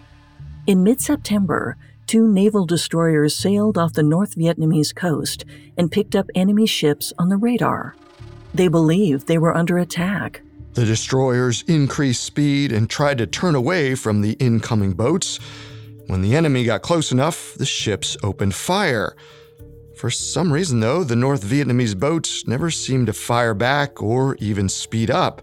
In 0.68 0.84
mid 0.84 1.00
September, 1.00 1.76
two 2.06 2.28
naval 2.28 2.64
destroyers 2.64 3.34
sailed 3.34 3.76
off 3.76 3.94
the 3.94 4.04
North 4.04 4.36
Vietnamese 4.36 4.94
coast 4.94 5.44
and 5.76 5.90
picked 5.90 6.14
up 6.14 6.30
enemy 6.36 6.66
ships 6.66 7.12
on 7.18 7.30
the 7.30 7.36
radar. 7.36 7.96
They 8.54 8.68
believed 8.68 9.26
they 9.26 9.38
were 9.38 9.56
under 9.56 9.76
attack. 9.76 10.40
The 10.74 10.84
destroyers 10.84 11.64
increased 11.66 12.22
speed 12.22 12.70
and 12.70 12.88
tried 12.88 13.18
to 13.18 13.26
turn 13.26 13.56
away 13.56 13.96
from 13.96 14.20
the 14.20 14.32
incoming 14.34 14.92
boats. 14.92 15.40
When 16.06 16.22
the 16.22 16.36
enemy 16.36 16.64
got 16.64 16.82
close 16.82 17.10
enough, 17.10 17.54
the 17.54 17.66
ships 17.66 18.16
opened 18.22 18.54
fire. 18.54 19.16
For 19.96 20.10
some 20.10 20.52
reason, 20.52 20.80
though, 20.80 21.02
the 21.02 21.16
North 21.16 21.42
Vietnamese 21.44 21.98
boats 21.98 22.46
never 22.46 22.70
seemed 22.70 23.06
to 23.06 23.12
fire 23.12 23.54
back 23.54 24.02
or 24.02 24.36
even 24.36 24.68
speed 24.68 25.10
up. 25.10 25.42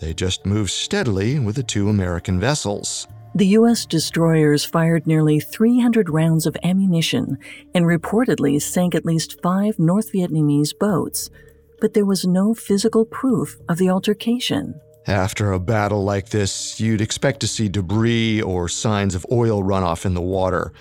They 0.00 0.12
just 0.12 0.44
moved 0.44 0.70
steadily 0.70 1.38
with 1.38 1.56
the 1.56 1.62
two 1.62 1.88
American 1.88 2.38
vessels. 2.38 3.06
The 3.34 3.46
U.S. 3.58 3.86
destroyers 3.86 4.64
fired 4.64 5.06
nearly 5.06 5.40
300 5.40 6.10
rounds 6.10 6.46
of 6.46 6.56
ammunition 6.62 7.38
and 7.74 7.84
reportedly 7.84 8.60
sank 8.60 8.94
at 8.94 9.04
least 9.04 9.40
five 9.42 9.78
North 9.78 10.12
Vietnamese 10.12 10.76
boats, 10.78 11.30
but 11.80 11.94
there 11.94 12.06
was 12.06 12.26
no 12.26 12.54
physical 12.54 13.04
proof 13.04 13.58
of 13.68 13.78
the 13.78 13.90
altercation. 13.90 14.80
After 15.06 15.52
a 15.52 15.60
battle 15.60 16.02
like 16.02 16.30
this, 16.30 16.80
you'd 16.80 17.00
expect 17.00 17.38
to 17.40 17.46
see 17.46 17.68
debris 17.68 18.42
or 18.42 18.68
signs 18.68 19.14
of 19.14 19.24
oil 19.30 19.62
runoff 19.62 20.04
in 20.04 20.14
the 20.14 20.20
water. 20.20 20.72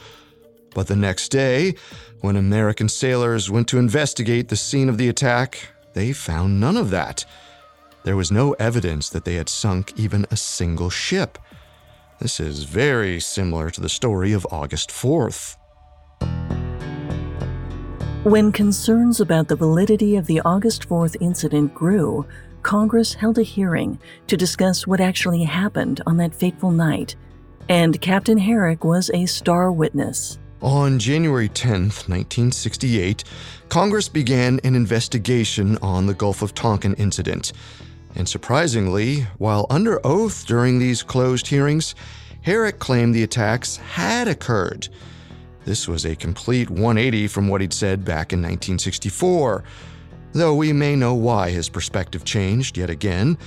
But 0.74 0.88
the 0.88 0.96
next 0.96 1.30
day, 1.30 1.76
when 2.22 2.36
American 2.36 2.90
sailors 2.90 3.52
went 3.52 3.68
to 3.68 3.78
investigate 3.78 4.50
the 4.50 4.56
scene 4.56 4.90
of 4.90 4.98
the 4.98 5.10
attack, 5.10 5.70
they 5.94 6.12
found 6.12 6.60
none 6.60 6.76
of 6.76 6.90
that. 6.90 7.24
There 8.04 8.16
was 8.16 8.32
no 8.32 8.54
evidence 8.54 9.10
that 9.10 9.26
they 9.26 9.36
had 9.36 9.48
sunk 9.48 9.94
even 9.96 10.26
a 10.32 10.38
single 10.38 10.90
ship. 10.90 11.38
This 12.20 12.40
is 12.40 12.64
very 12.64 13.20
similar 13.20 13.70
to 13.70 13.82
the 13.82 13.90
story 13.90 14.34
of 14.34 14.48
August 14.50 14.90
4th. 14.90 15.56
When 18.24 18.52
concerns 18.52 19.22
about 19.22 19.50
the 19.50 19.56
validity 19.56 20.16
of 20.16 20.26
the 20.26 20.42
August 20.42 20.90
4th 20.90 21.16
incident 21.20 21.76
grew, 21.76 22.26
Congress 22.66 23.14
held 23.14 23.38
a 23.38 23.44
hearing 23.44 24.00
to 24.26 24.36
discuss 24.36 24.88
what 24.88 25.00
actually 25.00 25.44
happened 25.44 26.02
on 26.08 26.18
that 26.18 26.34
fateful 26.34 26.72
night, 26.72 27.16
and 27.70 28.02
Captain 28.02 28.40
Herrick 28.40 28.84
was 28.84 29.12
a 29.14 29.28
star 29.28 29.72
witness. 29.72 30.40
On 30.64 30.98
January 30.98 31.48
10, 31.48 31.74
1968, 32.08 33.24
Congress 33.70 34.10
began 34.10 34.60
an 34.64 34.76
investigation 34.76 35.78
on 35.84 36.08
the 36.08 36.16
Gulf 36.16 36.42
of 36.42 36.56
Tonkin 36.56 36.96
incident. 36.96 37.54
And 38.16 38.28
surprisingly, 38.28 39.28
while 39.38 39.68
under 39.70 40.04
oath 40.04 40.48
during 40.48 40.80
these 40.80 41.04
closed 41.04 41.46
hearings, 41.46 41.94
Herrick 42.42 42.80
claimed 42.80 43.14
the 43.14 43.22
attacks 43.22 43.78
had 43.78 44.28
occurred. 44.28 44.90
This 45.66 45.88
was 45.88 46.04
a 46.04 46.16
complete 46.16 46.72
180 46.72 47.28
from 47.28 47.48
what 47.48 47.62
he'd 47.62 47.74
said 47.74 48.04
back 48.04 48.34
in 48.34 48.40
1964, 48.40 49.64
though 50.36 50.54
we 50.54 50.74
may 50.74 50.96
know 50.96 51.14
why 51.14 51.50
his 51.50 51.70
perspective 51.70 52.26
changed 52.26 52.78
yet 52.78 52.90
again. 52.90 53.38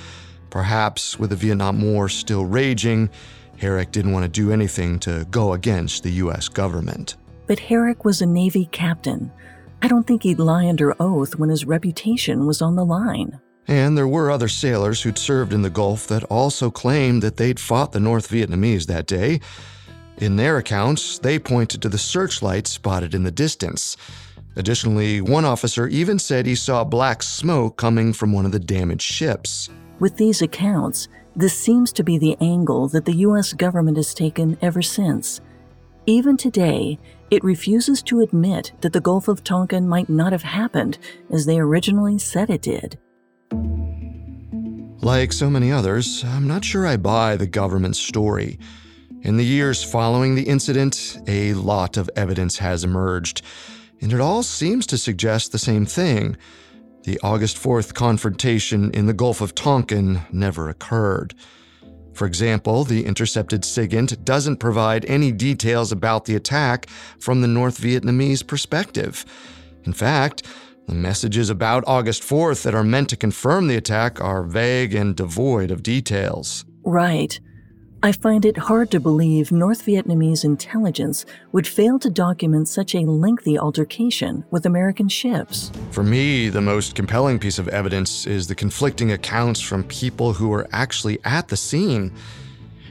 Perhaps 0.51 1.19
with 1.19 1.31
the 1.31 1.37
Vietnam 1.37 1.83
War 1.83 2.09
still 2.09 2.45
raging, 2.45 3.11
Herrick 3.59 3.93
didn't 3.93 4.13
want 4.13 4.25
to 4.25 4.29
do 4.29 4.53
anything 4.53 4.99
to 5.01 5.27
go 5.31 5.53
against 5.53 6.03
the 6.03 6.11
U.S. 6.13 6.49
government. 6.49 7.17
But 7.47 7.59
Herrick 7.59 8.05
was 8.05 8.23
a 8.23 8.27
Navy 8.27 8.69
captain. 8.73 9.31
I 9.83 9.89
don't 9.89 10.07
think 10.07 10.23
he'd 10.23 10.39
lie 10.39 10.67
under 10.67 10.95
oath 11.01 11.37
when 11.37 11.51
his 11.51 11.65
reputation 11.65 12.47
was 12.47 12.63
on 12.63 12.77
the 12.77 12.85
line. 12.85 13.39
And 13.67 13.99
there 13.99 14.09
were 14.09 14.31
other 14.31 14.49
sailors 14.49 15.03
who'd 15.03 15.19
served 15.19 15.53
in 15.53 15.63
the 15.63 15.71
Gulf 15.71 16.07
that 16.07 16.25
also 16.25 16.71
claimed 16.71 17.23
that 17.23 17.37
they'd 17.37 17.61
fought 17.61 17.93
the 17.93 18.01
North 18.01 18.31
Vietnamese 18.31 18.87
that 18.87 19.07
day. 19.07 19.41
In 20.17 20.37
their 20.37 20.57
accounts, 20.57 21.19
they 21.19 21.39
pointed 21.39 21.83
to 21.83 21.89
the 21.89 21.99
searchlights 21.99 22.71
spotted 22.71 23.15
in 23.15 23.25
the 23.25 23.31
distance. 23.31 23.97
Additionally, 24.59 25.21
one 25.21 25.45
officer 25.45 25.87
even 25.87 26.19
said 26.19 26.45
he 26.45 26.57
saw 26.57 26.83
black 26.83 27.23
smoke 27.23 27.77
coming 27.77 28.13
from 28.13 28.33
one 28.33 28.45
of 28.45 28.51
the 28.51 28.59
damaged 28.59 29.03
ships. 29.03 29.71
With 30.01 30.17
these 30.17 30.43
accounts, 30.43 31.07
this 31.37 31.57
seems 31.57 31.93
to 31.93 32.03
be 32.03 32.19
the 32.19 32.37
angle 32.41 32.89
that 32.89 33.05
the 33.05 33.15
U.S. 33.19 33.53
government 33.53 33.97
has 33.97 34.13
taken 34.13 34.59
ever 34.61 34.83
since. 34.83 35.41
Even 36.07 36.37
today, 36.37 36.99
it 37.31 37.45
refuses 37.45 38.03
to 38.03 38.21
admit 38.21 38.73
that 38.81 38.93
the 38.93 39.01
Gulf 39.01 39.29
of 39.29 39.45
Tonkin 39.45 39.89
might 39.89 40.09
not 40.09 40.33
have 40.33 40.43
happened 40.43 40.99
as 41.31 41.47
they 41.47 41.61
originally 41.61 42.19
said 42.19 42.51
it 42.51 42.63
did. 42.63 42.99
Like 45.01 45.33
so 45.33 45.49
many 45.49 45.71
others, 45.71 46.25
I'm 46.25 46.49
not 46.49 46.65
sure 46.65 46.85
I 46.85 46.97
buy 46.97 47.37
the 47.37 47.47
government's 47.47 48.01
story. 48.01 48.59
In 49.23 49.37
the 49.37 49.45
years 49.45 49.85
following 49.85 50.35
the 50.35 50.43
incident, 50.43 51.19
a 51.29 51.53
lot 51.55 51.97
of 51.97 52.11
evidence 52.17 52.59
has 52.59 52.83
emerged, 52.83 53.43
and 54.01 54.13
it 54.13 54.21
all 54.21 54.43
seems 54.43 54.87
to 54.87 54.99
suggest 54.99 55.53
the 55.53 55.59
same 55.59 55.87
thing. 55.87 56.37
The 57.05 57.19
August 57.23 57.57
4th 57.57 57.95
confrontation 57.95 58.91
in 58.93 59.07
the 59.07 59.15
Gulf 59.15 59.41
of 59.41 59.55
Tonkin 59.55 60.21
never 60.33 60.69
occurred. 60.69 61.35
For 62.13 62.27
example, 62.27 62.85
the 62.85 63.07
intercepted 63.07 63.63
SIGINT 63.63 64.25
doesn't 64.25 64.57
provide 64.57 65.05
any 65.05 65.31
details 65.31 65.93
about 65.93 66.25
the 66.25 66.35
attack 66.35 66.89
from 67.19 67.41
the 67.41 67.49
North 67.49 67.81
Vietnamese 67.81 68.45
perspective. 68.45 69.25
In 69.85 69.93
fact, 69.93 70.43
the 70.89 70.95
messages 70.95 71.49
about 71.49 71.85
August 71.87 72.23
4th 72.23 72.63
that 72.63 72.75
are 72.75 72.83
meant 72.83 73.09
to 73.11 73.17
confirm 73.17 73.69
the 73.69 73.77
attack 73.77 74.21
are 74.21 74.43
vague 74.43 74.95
and 74.95 75.15
devoid 75.15 75.71
of 75.71 75.83
details. 75.83 76.65
Right. 76.83 77.39
I 78.01 78.13
find 78.13 78.45
it 78.45 78.57
hard 78.57 78.93
to 78.93 79.01
believe 79.01 79.51
North 79.51 79.85
Vietnamese 79.85 80.45
intelligence 80.45 81.27
would 81.51 81.67
fail 81.67 81.99
to 81.99 82.09
document 82.09 82.69
such 82.69 82.95
a 82.95 83.01
lengthy 83.01 83.59
altercation 83.59 84.45
with 84.53 84.67
American 84.67 85.09
ships. 85.09 85.73
For 85.91 86.05
me, 86.05 86.49
the 86.49 86.61
most 86.61 86.95
compelling 86.95 87.41
piece 87.41 87.59
of 87.59 87.67
evidence 87.67 88.25
is 88.25 88.47
the 88.47 88.55
conflicting 88.55 89.11
accounts 89.11 89.61
from 89.61 89.83
people 89.83 90.33
who 90.33 90.49
were 90.49 90.69
actually 90.71 91.19
at 91.25 91.49
the 91.49 91.57
scene. 91.57 92.13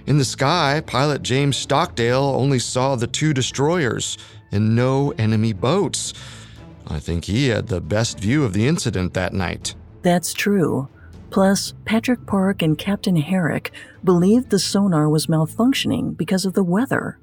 In 0.07 0.17
the 0.17 0.25
sky, 0.25 0.83
pilot 0.85 1.23
James 1.23 1.55
Stockdale 1.55 2.33
only 2.35 2.59
saw 2.59 2.97
the 2.97 3.07
two 3.07 3.33
destroyers 3.33 4.17
and 4.51 4.75
no 4.75 5.11
enemy 5.11 5.53
boats. 5.53 6.13
I 6.85 6.99
think 6.99 7.25
he 7.25 7.47
had 7.47 7.67
the 7.67 7.79
best 7.79 8.19
view 8.19 8.43
of 8.43 8.51
the 8.51 8.67
incident 8.67 9.13
that 9.13 9.33
night. 9.33 9.73
That's 10.01 10.33
true. 10.33 10.89
Plus, 11.29 11.73
Patrick 11.85 12.25
Park 12.25 12.61
and 12.61 12.77
Captain 12.77 13.17
Herrick 13.17 13.71
believed 14.03 14.49
the 14.49 14.59
sonar 14.59 15.09
was 15.09 15.27
malfunctioning 15.27 16.17
because 16.17 16.45
of 16.45 16.53
the 16.53 16.63
weather. 16.63 17.19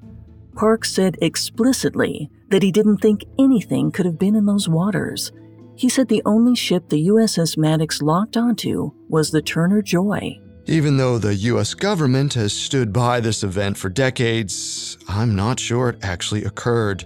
Park 0.55 0.85
said 0.85 1.17
explicitly 1.21 2.29
that 2.49 2.63
he 2.63 2.71
didn't 2.71 2.97
think 2.97 3.25
anything 3.37 3.91
could 3.91 4.05
have 4.05 4.19
been 4.19 4.35
in 4.35 4.45
those 4.45 4.69
waters. 4.69 5.31
He 5.75 5.89
said 5.89 6.07
the 6.07 6.21
only 6.25 6.55
ship 6.55 6.87
the 6.87 7.07
USS 7.07 7.57
Maddox 7.57 8.01
locked 8.01 8.37
onto 8.37 8.91
was 9.09 9.31
the 9.31 9.41
Turner 9.41 9.81
Joy. 9.81 10.39
Even 10.67 10.97
though 10.97 11.17
the 11.19 11.35
US 11.35 11.73
government 11.73 12.33
has 12.35 12.53
stood 12.53 12.93
by 12.93 13.19
this 13.19 13.43
event 13.43 13.77
for 13.77 13.89
decades, 13.89 14.97
I'm 15.07 15.35
not 15.35 15.59
sure 15.59 15.89
it 15.89 15.99
actually 16.01 16.45
occurred. 16.45 17.05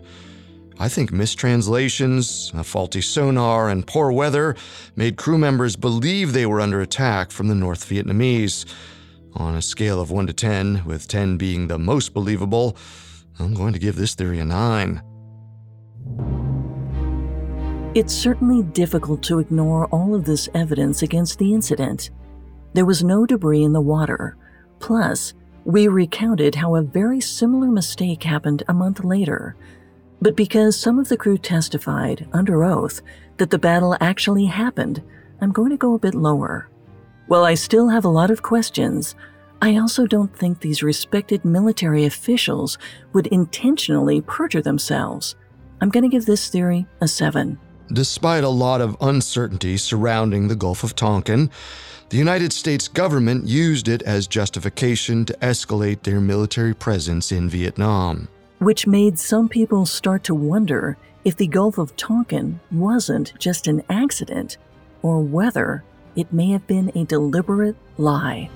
I 0.81 0.87
think 0.87 1.11
mistranslations, 1.11 2.53
a 2.55 2.63
faulty 2.63 3.01
sonar, 3.01 3.67
and 3.69 3.85
poor 3.85 4.13
weather 4.13 4.55
made 4.95 5.17
crew 5.17 5.37
members 5.37 5.75
believe 5.75 6.31
they 6.31 6.45
were 6.45 6.61
under 6.61 6.79
attack 6.79 7.31
from 7.31 7.49
the 7.49 7.55
North 7.55 7.85
Vietnamese. 7.89 8.65
On 9.35 9.55
a 9.55 9.61
scale 9.61 9.99
of 9.99 10.09
1 10.09 10.27
to 10.27 10.33
10, 10.33 10.85
with 10.85 11.09
10 11.09 11.35
being 11.35 11.67
the 11.67 11.77
most 11.77 12.13
believable, 12.13 12.77
I'm 13.39 13.53
going 13.53 13.73
to 13.73 13.79
give 13.79 13.97
this 13.97 14.15
theory 14.15 14.39
a 14.39 14.45
9. 14.45 15.01
It's 17.93 18.13
certainly 18.13 18.63
difficult 18.63 19.21
to 19.23 19.39
ignore 19.39 19.87
all 19.87 20.15
of 20.15 20.23
this 20.23 20.47
evidence 20.53 21.01
against 21.01 21.39
the 21.39 21.53
incident. 21.53 22.11
There 22.73 22.85
was 22.85 23.03
no 23.03 23.25
debris 23.25 23.63
in 23.63 23.73
the 23.73 23.81
water. 23.81 24.37
Plus, 24.79 25.33
we 25.65 25.89
recounted 25.89 26.55
how 26.55 26.75
a 26.75 26.81
very 26.81 27.19
similar 27.19 27.67
mistake 27.67 28.23
happened 28.23 28.63
a 28.69 28.73
month 28.73 29.03
later. 29.03 29.57
But 30.21 30.35
because 30.35 30.79
some 30.79 30.99
of 30.99 31.07
the 31.07 31.17
crew 31.17 31.37
testified, 31.37 32.27
under 32.33 32.63
oath, 32.63 33.01
that 33.37 33.49
the 33.49 33.59
battle 33.59 33.95
actually 34.01 34.45
happened, 34.45 35.01
I'm 35.41 35.51
going 35.51 35.69
to 35.69 35.77
go 35.77 35.93
a 35.93 35.99
bit 35.99 36.13
lower. 36.13 36.69
While 37.27 37.45
I 37.45 37.53
still 37.53 37.89
have 37.89 38.05
a 38.05 38.09
lot 38.09 38.31
of 38.31 38.41
questions, 38.41 39.15
I 39.61 39.77
also 39.77 40.07
don't 40.07 40.35
think 40.35 40.59
these 40.59 40.83
respected 40.83 41.45
military 41.45 42.05
officials 42.05 42.77
would 43.13 43.27
intentionally 43.27 44.21
perjure 44.21 44.61
themselves. 44.61 45.35
I'm 45.81 45.89
going 45.89 46.03
to 46.03 46.09
give 46.09 46.25
this 46.25 46.49
theory 46.49 46.85
a 47.01 47.07
7. 47.07 47.57
Despite 47.91 48.43
a 48.43 48.49
lot 48.49 48.81
of 48.81 48.97
uncertainty 49.01 49.77
surrounding 49.77 50.47
the 50.47 50.55
Gulf 50.55 50.83
of 50.83 50.95
Tonkin, 50.95 51.49
the 52.09 52.17
United 52.17 52.51
States 52.51 52.87
government 52.87 53.47
used 53.47 53.87
it 53.87 54.01
as 54.01 54.27
justification 54.27 55.25
to 55.25 55.33
escalate 55.41 56.03
their 56.03 56.19
military 56.19 56.73
presence 56.73 57.31
in 57.31 57.49
Vietnam. 57.49 58.27
Which 58.59 58.85
made 58.85 59.17
some 59.17 59.47
people 59.47 59.85
start 59.85 60.23
to 60.25 60.35
wonder 60.35 60.97
if 61.23 61.37
the 61.37 61.47
Gulf 61.47 61.77
of 61.77 61.95
Tonkin 61.95 62.59
wasn't 62.71 63.33
just 63.39 63.67
an 63.67 63.83
accident, 63.89 64.57
or 65.01 65.21
whether 65.21 65.83
it 66.15 66.33
may 66.33 66.51
have 66.51 66.67
been 66.67 66.91
a 66.93 67.05
deliberate 67.05 67.77
lie. 67.97 68.49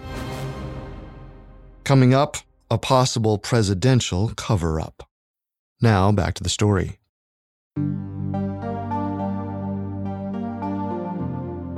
Coming 1.85 2.13
up, 2.13 2.37
a 2.69 2.77
possible 2.77 3.37
presidential 3.37 4.33
cover 4.35 4.81
up. 4.81 5.07
Now, 5.81 6.11
back 6.11 6.33
to 6.35 6.43
the 6.43 6.49
story. 6.49 6.99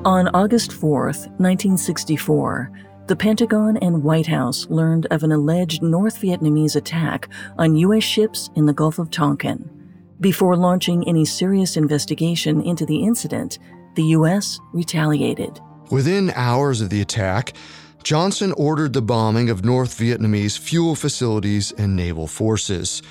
On 0.06 0.28
August 0.30 0.72
4th, 0.72 1.28
1964, 1.40 2.72
the 3.08 3.16
Pentagon 3.16 3.78
and 3.78 4.02
White 4.02 4.26
House 4.26 4.68
learned 4.68 5.06
of 5.12 5.22
an 5.22 5.32
alleged 5.32 5.84
North 5.84 6.20
Vietnamese 6.22 6.76
attack 6.76 7.30
on 7.58 7.76
U.S. 7.76 8.04
ships 8.04 8.50
in 8.56 8.66
the 8.66 8.74
Gulf 8.74 8.98
of 8.98 9.12
Tonkin. 9.12 9.70
Before 10.20 10.56
launching 10.56 11.08
any 11.08 11.24
serious 11.24 11.78
investigation 11.78 12.62
into 12.62 12.84
the 12.84 13.04
incident, 13.04 13.60
the 13.94 14.06
U.S. 14.06 14.60
retaliated. 14.74 15.60
Within 15.92 16.32
hours 16.32 16.82
of 16.82 16.90
the 16.90 17.02
attack, 17.02 17.54
Johnson 18.02 18.54
ordered 18.54 18.94
the 18.94 19.04
bombing 19.04 19.52
of 19.52 19.64
North 19.64 20.00
Vietnamese 20.00 20.58
fuel 20.58 20.96
facilities 20.96 21.72
and 21.74 21.96
naval 21.96 22.26
forces. 22.26 23.04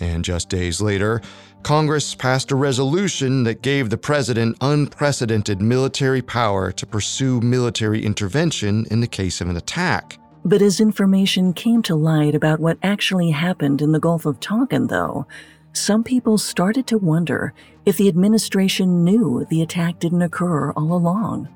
And 0.00 0.24
just 0.24 0.48
days 0.48 0.80
later, 0.80 1.22
Congress 1.62 2.14
passed 2.14 2.50
a 2.50 2.56
resolution 2.56 3.42
that 3.44 3.62
gave 3.62 3.90
the 3.90 3.98
president 3.98 4.56
unprecedented 4.60 5.60
military 5.60 6.22
power 6.22 6.72
to 6.72 6.86
pursue 6.86 7.40
military 7.40 8.04
intervention 8.04 8.86
in 8.90 9.00
the 9.00 9.06
case 9.06 9.40
of 9.40 9.48
an 9.48 9.56
attack. 9.56 10.18
But 10.44 10.62
as 10.62 10.80
information 10.80 11.52
came 11.52 11.82
to 11.82 11.96
light 11.96 12.34
about 12.34 12.60
what 12.60 12.78
actually 12.82 13.30
happened 13.32 13.82
in 13.82 13.92
the 13.92 14.00
Gulf 14.00 14.24
of 14.24 14.40
Tonkin, 14.40 14.86
though, 14.86 15.26
some 15.72 16.02
people 16.02 16.38
started 16.38 16.86
to 16.86 16.98
wonder 16.98 17.52
if 17.84 17.96
the 17.96 18.08
administration 18.08 19.04
knew 19.04 19.46
the 19.50 19.62
attack 19.62 19.98
didn't 19.98 20.22
occur 20.22 20.70
all 20.72 20.92
along 20.94 21.48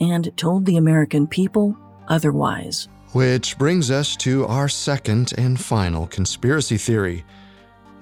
and 0.00 0.36
told 0.36 0.66
the 0.66 0.76
American 0.76 1.26
people 1.26 1.76
otherwise. 2.08 2.88
Which 3.12 3.56
brings 3.56 3.90
us 3.90 4.16
to 4.16 4.44
our 4.46 4.68
second 4.68 5.32
and 5.38 5.58
final 5.58 6.06
conspiracy 6.06 6.76
theory 6.76 7.24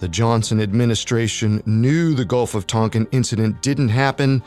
the 0.02 0.08
Johnson 0.08 0.60
administration 0.60 1.62
knew 1.64 2.12
the 2.12 2.24
Gulf 2.24 2.56
of 2.56 2.66
Tonkin 2.66 3.06
incident 3.12 3.62
didn't 3.62 3.90
happen, 3.90 4.42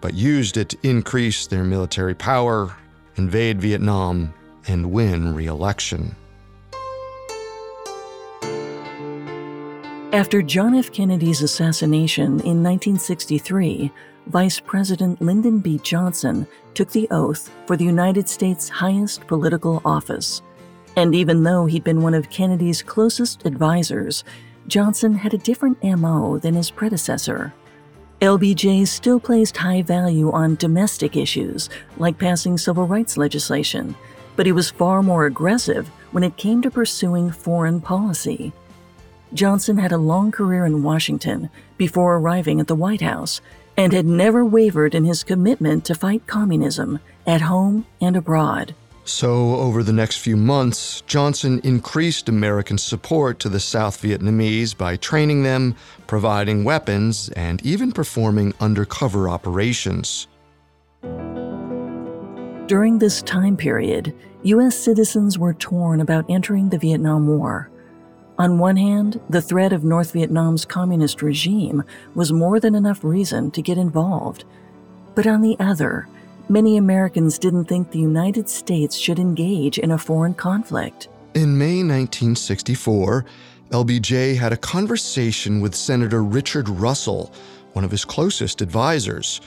but 0.00 0.14
used 0.14 0.56
it 0.56 0.70
to 0.70 0.78
increase 0.82 1.46
their 1.46 1.64
military 1.64 2.14
power, 2.14 2.74
invade 3.16 3.60
Vietnam, 3.60 4.32
and 4.66 4.90
win 4.90 5.34
re 5.34 5.48
election. 5.48 6.16
After 10.14 10.40
John 10.40 10.74
F. 10.74 10.90
Kennedy's 10.90 11.42
assassination 11.42 12.40
in 12.40 12.62
1963, 12.62 13.92
Vice 14.28 14.60
President 14.60 15.20
Lyndon 15.20 15.58
B. 15.58 15.78
Johnson 15.82 16.46
took 16.72 16.90
the 16.90 17.06
oath 17.10 17.52
for 17.66 17.76
the 17.76 17.84
United 17.84 18.30
States' 18.30 18.70
highest 18.70 19.26
political 19.26 19.82
office. 19.84 20.40
And 20.96 21.14
even 21.14 21.42
though 21.42 21.66
he'd 21.66 21.84
been 21.84 22.00
one 22.00 22.14
of 22.14 22.30
Kennedy's 22.30 22.82
closest 22.82 23.44
advisors, 23.44 24.24
Johnson 24.66 25.14
had 25.14 25.32
a 25.32 25.38
different 25.38 25.82
MO 25.82 26.38
than 26.38 26.54
his 26.54 26.70
predecessor. 26.70 27.52
LBJ 28.20 28.86
still 28.88 29.20
placed 29.20 29.56
high 29.56 29.82
value 29.82 30.32
on 30.32 30.56
domestic 30.56 31.16
issues, 31.16 31.68
like 31.98 32.18
passing 32.18 32.56
civil 32.58 32.86
rights 32.86 33.16
legislation, 33.16 33.94
but 34.34 34.46
he 34.46 34.52
was 34.52 34.70
far 34.70 35.02
more 35.02 35.26
aggressive 35.26 35.88
when 36.12 36.24
it 36.24 36.36
came 36.36 36.62
to 36.62 36.70
pursuing 36.70 37.30
foreign 37.30 37.80
policy. 37.80 38.52
Johnson 39.34 39.76
had 39.76 39.92
a 39.92 39.98
long 39.98 40.30
career 40.32 40.64
in 40.64 40.82
Washington 40.82 41.50
before 41.76 42.16
arriving 42.16 42.58
at 42.58 42.68
the 42.68 42.74
White 42.74 43.02
House 43.02 43.40
and 43.76 43.92
had 43.92 44.06
never 44.06 44.44
wavered 44.44 44.94
in 44.94 45.04
his 45.04 45.22
commitment 45.22 45.84
to 45.84 45.94
fight 45.94 46.26
communism 46.26 46.98
at 47.26 47.42
home 47.42 47.86
and 48.00 48.16
abroad. 48.16 48.74
So, 49.08 49.54
over 49.54 49.84
the 49.84 49.92
next 49.92 50.16
few 50.16 50.36
months, 50.36 51.00
Johnson 51.02 51.60
increased 51.62 52.28
American 52.28 52.76
support 52.76 53.38
to 53.38 53.48
the 53.48 53.60
South 53.60 54.02
Vietnamese 54.02 54.76
by 54.76 54.96
training 54.96 55.44
them, 55.44 55.76
providing 56.08 56.64
weapons, 56.64 57.28
and 57.36 57.64
even 57.64 57.92
performing 57.92 58.52
undercover 58.58 59.28
operations. 59.28 60.26
During 62.66 62.98
this 62.98 63.22
time 63.22 63.56
period, 63.56 64.12
U.S. 64.42 64.76
citizens 64.76 65.38
were 65.38 65.54
torn 65.54 66.00
about 66.00 66.28
entering 66.28 66.70
the 66.70 66.78
Vietnam 66.78 67.28
War. 67.28 67.70
On 68.38 68.58
one 68.58 68.76
hand, 68.76 69.20
the 69.30 69.40
threat 69.40 69.72
of 69.72 69.84
North 69.84 70.14
Vietnam's 70.14 70.64
communist 70.64 71.22
regime 71.22 71.84
was 72.16 72.32
more 72.32 72.58
than 72.58 72.74
enough 72.74 73.04
reason 73.04 73.52
to 73.52 73.62
get 73.62 73.78
involved. 73.78 74.44
But 75.14 75.28
on 75.28 75.42
the 75.42 75.56
other, 75.60 76.08
many 76.48 76.76
Americans 76.76 77.38
didn't 77.38 77.64
think 77.66 77.90
the 77.90 77.98
United 77.98 78.48
States 78.48 78.96
should 78.96 79.18
engage 79.18 79.78
in 79.78 79.92
a 79.92 79.98
foreign 79.98 80.34
conflict. 80.34 81.08
In 81.34 81.58
May 81.58 81.82
1964, 81.82 83.24
LBJ 83.70 84.36
had 84.36 84.52
a 84.52 84.56
conversation 84.56 85.60
with 85.60 85.74
Senator 85.74 86.22
Richard 86.22 86.68
Russell, 86.68 87.32
one 87.72 87.84
of 87.84 87.90
his 87.90 88.04
closest 88.04 88.62
advisors. 88.62 89.40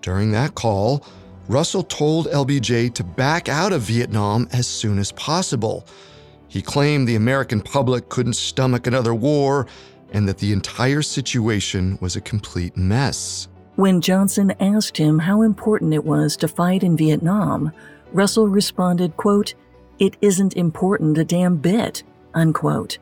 During 0.00 0.32
that 0.32 0.54
call, 0.54 1.04
Russell 1.48 1.82
told 1.82 2.26
LBJ 2.26 2.94
to 2.94 3.04
back 3.04 3.48
out 3.48 3.72
of 3.72 3.82
Vietnam 3.82 4.48
as 4.52 4.66
soon 4.66 4.98
as 4.98 5.12
possible. 5.12 5.86
He 6.48 6.62
claimed 6.62 7.06
the 7.06 7.16
American 7.16 7.60
public 7.60 8.08
couldn't 8.08 8.34
stomach 8.34 8.86
another 8.86 9.14
war 9.14 9.66
and 10.12 10.28
that 10.28 10.38
the 10.38 10.52
entire 10.52 11.02
situation 11.02 11.98
was 12.00 12.16
a 12.16 12.20
complete 12.20 12.76
mess. 12.76 13.48
When 13.78 14.00
Johnson 14.00 14.52
asked 14.58 14.96
him 14.96 15.20
how 15.20 15.42
important 15.42 15.94
it 15.94 16.04
was 16.04 16.36
to 16.38 16.48
fight 16.48 16.82
in 16.82 16.96
Vietnam, 16.96 17.70
Russell 18.12 18.48
responded, 18.48 19.16
quote, 19.16 19.54
It 20.00 20.16
isn't 20.20 20.56
important 20.56 21.16
a 21.16 21.24
damn 21.24 21.58
bit, 21.58 22.02
unquote. 22.34 22.98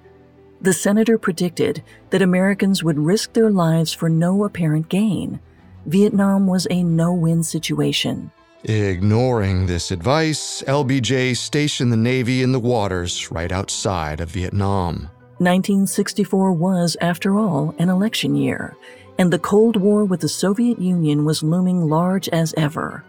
The 0.60 0.74
senator 0.74 1.16
predicted 1.16 1.82
that 2.10 2.20
Americans 2.20 2.84
would 2.84 2.98
risk 2.98 3.32
their 3.32 3.48
lives 3.48 3.94
for 3.94 4.10
no 4.10 4.44
apparent 4.44 4.90
gain. 4.90 5.40
Vietnam 5.86 6.46
was 6.46 6.66
a 6.68 6.82
no 6.82 7.10
win 7.10 7.42
situation. 7.42 8.30
Ignoring 8.64 9.64
this 9.64 9.90
advice, 9.90 10.60
LBJ 10.68 11.38
stationed 11.38 11.90
the 11.90 11.96
Navy 11.96 12.42
in 12.42 12.52
the 12.52 12.60
waters 12.60 13.30
right 13.30 13.50
outside 13.50 14.20
of 14.20 14.28
Vietnam. 14.28 15.08
1964 15.38 16.52
was, 16.52 16.98
after 17.00 17.38
all, 17.38 17.74
an 17.78 17.88
election 17.88 18.34
year, 18.34 18.76
and 19.18 19.32
the 19.32 19.38
Cold 19.38 19.76
War 19.76 20.04
with 20.04 20.20
the 20.20 20.28
Soviet 20.28 20.80
Union 20.80 21.24
was 21.24 21.42
looming 21.42 21.88
large 21.88 22.28
as 22.28 22.54
ever. 22.56 23.04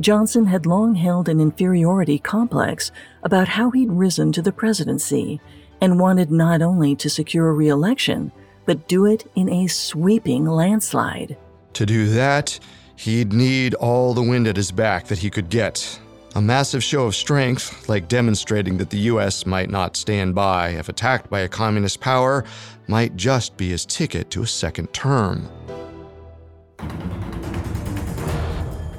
Johnson 0.00 0.46
had 0.46 0.66
long 0.66 0.94
held 0.94 1.28
an 1.28 1.40
inferiority 1.40 2.18
complex 2.18 2.90
about 3.22 3.48
how 3.48 3.70
he'd 3.70 3.90
risen 3.90 4.32
to 4.32 4.42
the 4.42 4.52
presidency 4.52 5.40
and 5.80 6.00
wanted 6.00 6.30
not 6.30 6.62
only 6.62 6.96
to 6.96 7.10
secure 7.10 7.52
re 7.52 7.68
election, 7.68 8.32
but 8.64 8.88
do 8.88 9.06
it 9.06 9.30
in 9.34 9.48
a 9.48 9.66
sweeping 9.66 10.46
landslide. 10.46 11.36
To 11.74 11.86
do 11.86 12.06
that, 12.10 12.58
he'd 12.96 13.32
need 13.32 13.74
all 13.74 14.14
the 14.14 14.22
wind 14.22 14.46
at 14.46 14.56
his 14.56 14.72
back 14.72 15.06
that 15.06 15.18
he 15.18 15.30
could 15.30 15.48
get. 15.48 16.00
A 16.36 16.40
massive 16.40 16.84
show 16.84 17.06
of 17.06 17.16
strength, 17.16 17.88
like 17.88 18.06
demonstrating 18.06 18.78
that 18.78 18.90
the 18.90 18.98
US 18.98 19.44
might 19.46 19.68
not 19.68 19.96
stand 19.96 20.34
by 20.34 20.70
if 20.70 20.88
attacked 20.88 21.28
by 21.28 21.40
a 21.40 21.48
communist 21.48 22.00
power, 22.00 22.44
might 22.90 23.16
just 23.16 23.56
be 23.56 23.68
his 23.68 23.86
ticket 23.86 24.28
to 24.30 24.42
a 24.42 24.46
second 24.46 24.92
term. 24.92 25.48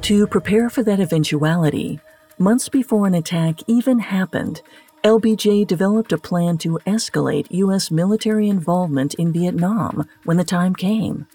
To 0.04 0.26
prepare 0.28 0.70
for 0.70 0.82
that 0.84 1.02
eventuality, 1.02 2.00
months 2.40 2.70
before 2.70 3.06
an 3.06 3.14
attack 3.14 3.60
even 3.68 4.00
happened, 4.00 4.62
LBJ 5.04 5.68
developed 5.68 6.14
a 6.14 6.18
plan 6.18 6.58
to 6.60 6.80
escalate 6.88 7.48
U.S. 7.50 7.92
military 7.92 8.48
involvement 8.48 9.14
in 9.16 9.34
Vietnam 9.34 10.08
when 10.24 10.38
the 10.38 10.44
time 10.44 10.74
came. 10.74 11.28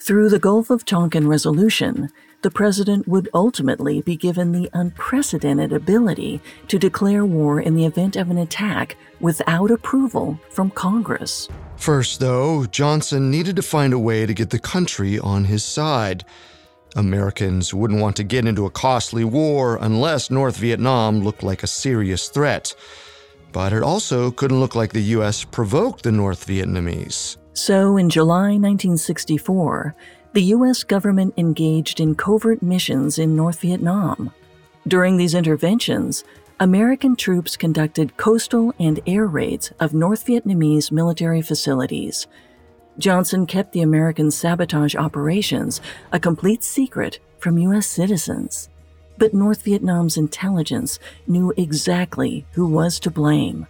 Through 0.00 0.28
the 0.28 0.38
Gulf 0.38 0.68
of 0.68 0.84
Tonkin 0.84 1.26
resolution, 1.26 2.10
the 2.44 2.50
president 2.50 3.08
would 3.08 3.26
ultimately 3.32 4.02
be 4.02 4.16
given 4.16 4.52
the 4.52 4.68
unprecedented 4.74 5.72
ability 5.72 6.42
to 6.68 6.78
declare 6.78 7.24
war 7.24 7.58
in 7.58 7.74
the 7.74 7.86
event 7.86 8.16
of 8.16 8.28
an 8.28 8.36
attack 8.36 8.98
without 9.18 9.70
approval 9.70 10.38
from 10.50 10.70
Congress. 10.70 11.48
First, 11.76 12.20
though, 12.20 12.66
Johnson 12.66 13.30
needed 13.30 13.56
to 13.56 13.62
find 13.62 13.94
a 13.94 13.98
way 13.98 14.26
to 14.26 14.34
get 14.34 14.50
the 14.50 14.58
country 14.58 15.18
on 15.18 15.46
his 15.46 15.64
side. 15.64 16.26
Americans 16.96 17.72
wouldn't 17.72 18.02
want 18.02 18.14
to 18.16 18.24
get 18.24 18.46
into 18.46 18.66
a 18.66 18.70
costly 18.70 19.24
war 19.24 19.78
unless 19.80 20.30
North 20.30 20.58
Vietnam 20.58 21.20
looked 21.20 21.42
like 21.42 21.62
a 21.62 21.66
serious 21.66 22.28
threat. 22.28 22.74
But 23.52 23.72
it 23.72 23.82
also 23.82 24.30
couldn't 24.30 24.60
look 24.60 24.74
like 24.74 24.92
the 24.92 25.14
U.S. 25.16 25.44
provoked 25.44 26.02
the 26.02 26.12
North 26.12 26.46
Vietnamese. 26.46 27.38
So, 27.54 27.96
in 27.96 28.10
July 28.10 28.58
1964, 28.58 29.94
the 30.34 30.42
U.S. 30.42 30.82
government 30.82 31.32
engaged 31.36 32.00
in 32.00 32.16
covert 32.16 32.60
missions 32.60 33.20
in 33.20 33.36
North 33.36 33.60
Vietnam. 33.60 34.32
During 34.84 35.16
these 35.16 35.32
interventions, 35.32 36.24
American 36.58 37.14
troops 37.14 37.56
conducted 37.56 38.16
coastal 38.16 38.74
and 38.80 38.98
air 39.06 39.26
raids 39.26 39.72
of 39.78 39.94
North 39.94 40.26
Vietnamese 40.26 40.90
military 40.90 41.40
facilities. 41.40 42.26
Johnson 42.98 43.46
kept 43.46 43.72
the 43.72 43.82
American 43.82 44.32
sabotage 44.32 44.96
operations 44.96 45.80
a 46.10 46.18
complete 46.18 46.64
secret 46.64 47.20
from 47.38 47.56
U.S. 47.58 47.86
citizens. 47.86 48.68
But 49.16 49.34
North 49.34 49.62
Vietnam's 49.62 50.16
intelligence 50.16 50.98
knew 51.28 51.54
exactly 51.56 52.44
who 52.54 52.66
was 52.66 52.98
to 53.00 53.10
blame. 53.10 53.68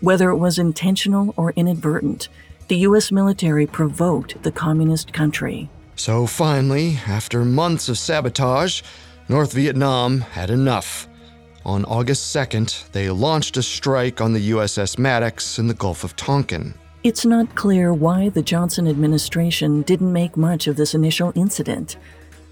Whether 0.00 0.30
it 0.30 0.38
was 0.38 0.58
intentional 0.58 1.32
or 1.36 1.52
inadvertent, 1.52 2.28
the 2.66 2.78
U.S. 2.78 3.12
military 3.12 3.68
provoked 3.68 4.42
the 4.42 4.50
communist 4.50 5.12
country. 5.12 5.70
So 5.96 6.26
finally, 6.26 6.98
after 7.06 7.44
months 7.44 7.88
of 7.88 7.98
sabotage, 7.98 8.82
North 9.28 9.52
Vietnam 9.52 10.20
had 10.20 10.50
enough. 10.50 11.08
On 11.64 11.84
August 11.84 12.34
2nd, 12.34 12.90
they 12.90 13.08
launched 13.10 13.56
a 13.56 13.62
strike 13.62 14.20
on 14.20 14.32
the 14.32 14.50
USS 14.50 14.98
Maddox 14.98 15.58
in 15.58 15.68
the 15.68 15.74
Gulf 15.74 16.02
of 16.02 16.16
Tonkin. 16.16 16.74
It's 17.04 17.24
not 17.24 17.54
clear 17.54 17.92
why 17.92 18.28
the 18.28 18.42
Johnson 18.42 18.88
administration 18.88 19.82
didn't 19.82 20.12
make 20.12 20.36
much 20.36 20.66
of 20.66 20.76
this 20.76 20.94
initial 20.94 21.32
incident, 21.34 21.96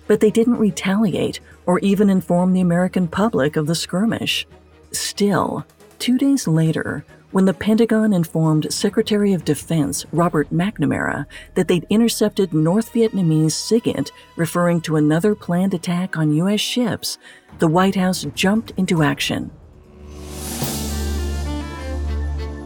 but 0.07 0.21
they 0.21 0.31
didn't 0.31 0.59
retaliate 0.59 1.41
or 1.67 1.79
even 1.81 2.11
inform 2.11 2.53
the 2.53 2.61
American 2.61 3.09
public 3.09 3.57
of 3.57 3.67
the 3.67 3.75
skirmish. 3.75 4.47
Still, 4.93 5.65
two 5.99 6.19
days 6.19 6.49
later, 6.49 7.05
when 7.33 7.45
the 7.45 7.55
Pentagon 7.55 8.13
informed 8.13 8.73
Secretary 8.73 9.33
of 9.33 9.45
Defense 9.45 10.05
Robert 10.13 10.51
McNamara 10.51 11.27
that 11.55 11.69
they'd 11.69 11.87
intercepted 11.89 12.53
North 12.53 12.93
Vietnamese 12.93 13.53
SIGINT 13.53 14.11
referring 14.37 14.81
to 14.83 14.97
another 14.97 15.35
planned 15.35 15.75
attack 15.75 16.17
on 16.17 16.33
U.S. 16.35 16.61
ships, 16.61 17.19
the 17.59 17.69
White 17.69 17.95
House 17.95 18.27
jumped 18.35 18.73
into 18.77 19.03
action. 19.03 19.51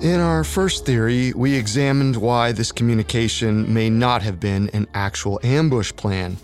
In 0.00 0.20
our 0.20 0.44
first 0.44 0.84
theory, 0.84 1.32
we 1.34 1.54
examined 1.54 2.16
why 2.16 2.52
this 2.52 2.72
communication 2.72 3.72
may 3.72 3.88
not 3.88 4.22
have 4.22 4.38
been 4.38 4.68
an 4.74 4.86
actual 4.92 5.40
ambush 5.42 5.92
plan. 5.96 6.36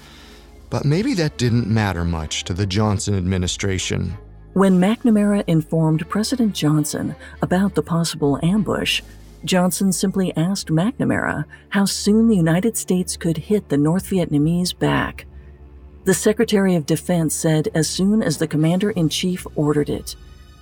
But 0.71 0.85
maybe 0.85 1.15
that 1.15 1.37
didn't 1.37 1.67
matter 1.67 2.05
much 2.05 2.45
to 2.45 2.55
the 2.55 2.65
Johnson 2.65 3.15
administration. 3.15 4.17
When 4.53 4.81
McNamara 4.81 5.45
informed 5.47 6.09
President 6.09 6.55
Johnson 6.55 7.15
about 7.41 7.77
the 7.77 7.83
possible 7.83 8.41
ambush, 8.43 9.01
Johnson 9.45 9.93
simply 9.93 10.37
asked 10.37 10.69
McNamara 10.69 11.45
how 11.69 11.85
soon 11.85 12.27
the 12.27 12.37
United 12.37 12.77
States 12.77 13.17
could 13.17 13.37
hit 13.37 13.69
the 13.69 13.79
North 13.79 14.07
Vietnamese 14.11 14.77
back. 14.77 15.25
The 16.05 16.15
Secretary 16.15 16.75
of 16.75 16.85
Defense 16.85 17.35
said 17.35 17.69
as 17.75 17.89
soon 17.89 18.25
as 18.25 18.39
the 18.39 18.49
Commander 18.49 18.91
in 18.91 19.09
Chief 19.09 19.47
ordered 19.55 19.89
it. 19.89 20.17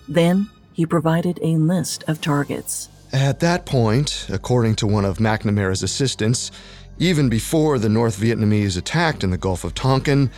Then 0.07 0.51
he 0.74 0.85
provided 0.85 1.38
a 1.40 1.57
list 1.57 2.05
of 2.09 2.20
targets. 2.20 2.90
At 3.12 3.40
that 3.40 3.64
point, 3.64 4.27
according 4.29 4.74
to 4.77 4.87
one 4.87 5.07
of 5.07 5.16
McNamara's 5.16 5.83
assistants, 5.83 6.51
even 6.98 7.31
before 7.31 7.79
the 7.79 7.88
North 7.88 8.18
Vietnamese 8.18 8.77
attacked 8.77 9.24
in 9.24 9.31
the 9.31 9.38
Gulf 9.38 9.64
of 9.64 9.74
Tonkin, 9.74 10.31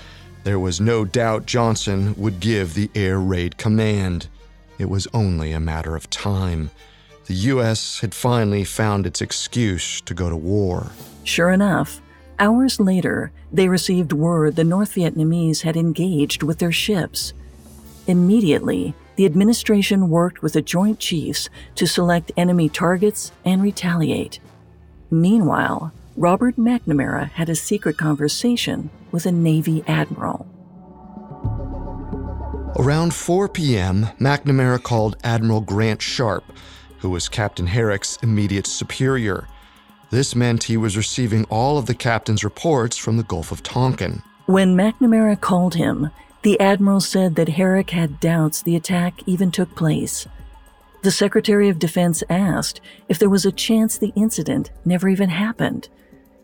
there 0.44 0.59
was 0.59 0.81
no 0.81 1.05
doubt 1.05 1.46
Johnson 1.46 2.14
would 2.16 2.40
give 2.40 2.74
the 2.74 2.90
air 2.94 3.18
raid 3.18 3.57
command. 3.59 4.29
It 4.79 4.88
was 4.88 5.07
only 5.12 5.53
a 5.53 5.61
matter 5.61 5.94
of 5.96 6.09
time. 6.11 6.70
The 7.26 7.35
U.S. 7.35 8.00
had 8.00 8.14
finally 8.14 8.64
found 8.64 9.07
its 9.07 9.20
excuse 9.20 10.00
to 10.00 10.14
go 10.14 10.31
to 10.31 10.37
war. 10.37 10.90
Sure 11.22 11.50
enough, 11.50 12.00
hours 12.38 12.81
later, 12.81 13.31
they 13.53 13.68
received 13.68 14.12
word 14.12 14.57
the 14.57 14.64
North 14.64 14.94
Vietnamese 14.94 15.62
had 15.62 15.76
engaged 15.76 16.42
with 16.42 16.59
their 16.59 16.72
ships. 16.72 17.33
Immediately, 18.07 18.94
the 19.16 19.26
administration 19.26 20.09
worked 20.09 20.42
with 20.42 20.55
the 20.55 20.62
Joint 20.62 20.98
Chiefs 20.98 21.50
to 21.74 21.87
select 21.87 22.33
enemy 22.37 22.68
targets 22.68 23.33
and 23.44 23.62
retaliate. 23.62 24.40
Meanwhile, 25.11 25.92
Robert 26.20 26.59
McNamara 26.59 27.30
had 27.30 27.48
a 27.48 27.54
secret 27.54 27.96
conversation 27.96 28.90
with 29.11 29.24
a 29.24 29.33
Navy 29.33 29.83
admiral. 29.87 30.46
Around 32.78 33.14
4 33.14 33.48
p.m., 33.48 34.04
McNamara 34.20 34.83
called 34.83 35.16
Admiral 35.24 35.62
Grant 35.62 36.02
Sharp, 36.02 36.44
who 36.98 37.09
was 37.09 37.30
Captain 37.30 37.66
Herrick's 37.68 38.18
immediate 38.22 38.66
superior. 38.66 39.48
This 40.11 40.35
meant 40.35 40.64
he 40.64 40.76
was 40.76 40.94
receiving 40.94 41.44
all 41.44 41.78
of 41.78 41.87
the 41.87 41.94
captain's 41.94 42.44
reports 42.44 42.98
from 42.98 43.16
the 43.16 43.22
Gulf 43.22 43.50
of 43.50 43.62
Tonkin. 43.62 44.22
When 44.44 44.76
McNamara 44.76 45.40
called 45.40 45.76
him, 45.76 46.11
the 46.42 46.61
admiral 46.61 47.00
said 47.00 47.35
that 47.37 47.48
Herrick 47.48 47.92
had 47.92 48.20
doubts 48.20 48.61
the 48.61 48.76
attack 48.76 49.22
even 49.24 49.50
took 49.50 49.74
place. 49.74 50.26
The 51.00 51.11
Secretary 51.11 51.70
of 51.70 51.78
Defense 51.78 52.22
asked 52.28 52.83
if 53.09 53.18
there 53.18 53.30
was 53.30 53.46
a 53.46 53.52
chance 53.52 53.96
the 53.96 54.12
incident 54.14 54.70
never 54.85 55.09
even 55.09 55.30
happened. 55.30 55.88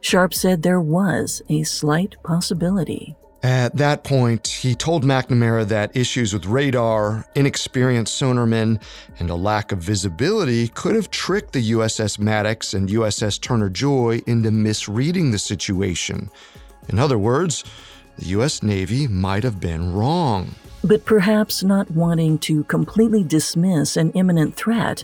Sharp 0.06 0.34
said 0.34 0.62
there 0.62 0.80
was 0.80 1.42
a 1.48 1.64
slight 1.64 2.14
possibility. 2.22 3.16
At 3.42 3.76
that 3.78 4.04
point, 4.04 4.46
he 4.46 4.76
told 4.76 5.02
McNamara 5.02 5.66
that 5.66 5.96
issues 5.96 6.32
with 6.32 6.46
radar, 6.46 7.26
inexperienced 7.34 8.22
sonarmen, 8.22 8.80
and 9.18 9.30
a 9.30 9.34
lack 9.34 9.72
of 9.72 9.80
visibility 9.80 10.68
could 10.68 10.94
have 10.94 11.10
tricked 11.10 11.54
the 11.54 11.72
USS 11.72 12.20
Maddox 12.20 12.72
and 12.72 12.88
USS 12.88 13.40
Turner 13.40 13.68
Joy 13.68 14.22
into 14.28 14.52
misreading 14.52 15.32
the 15.32 15.40
situation. 15.40 16.30
In 16.88 17.00
other 17.00 17.18
words, 17.18 17.64
the 18.16 18.26
U.S. 18.26 18.62
Navy 18.62 19.08
might 19.08 19.42
have 19.42 19.58
been 19.58 19.92
wrong. 19.92 20.54
But 20.84 21.04
perhaps 21.04 21.64
not 21.64 21.90
wanting 21.90 22.38
to 22.46 22.62
completely 22.64 23.24
dismiss 23.24 23.96
an 23.96 24.12
imminent 24.12 24.54
threat, 24.54 25.02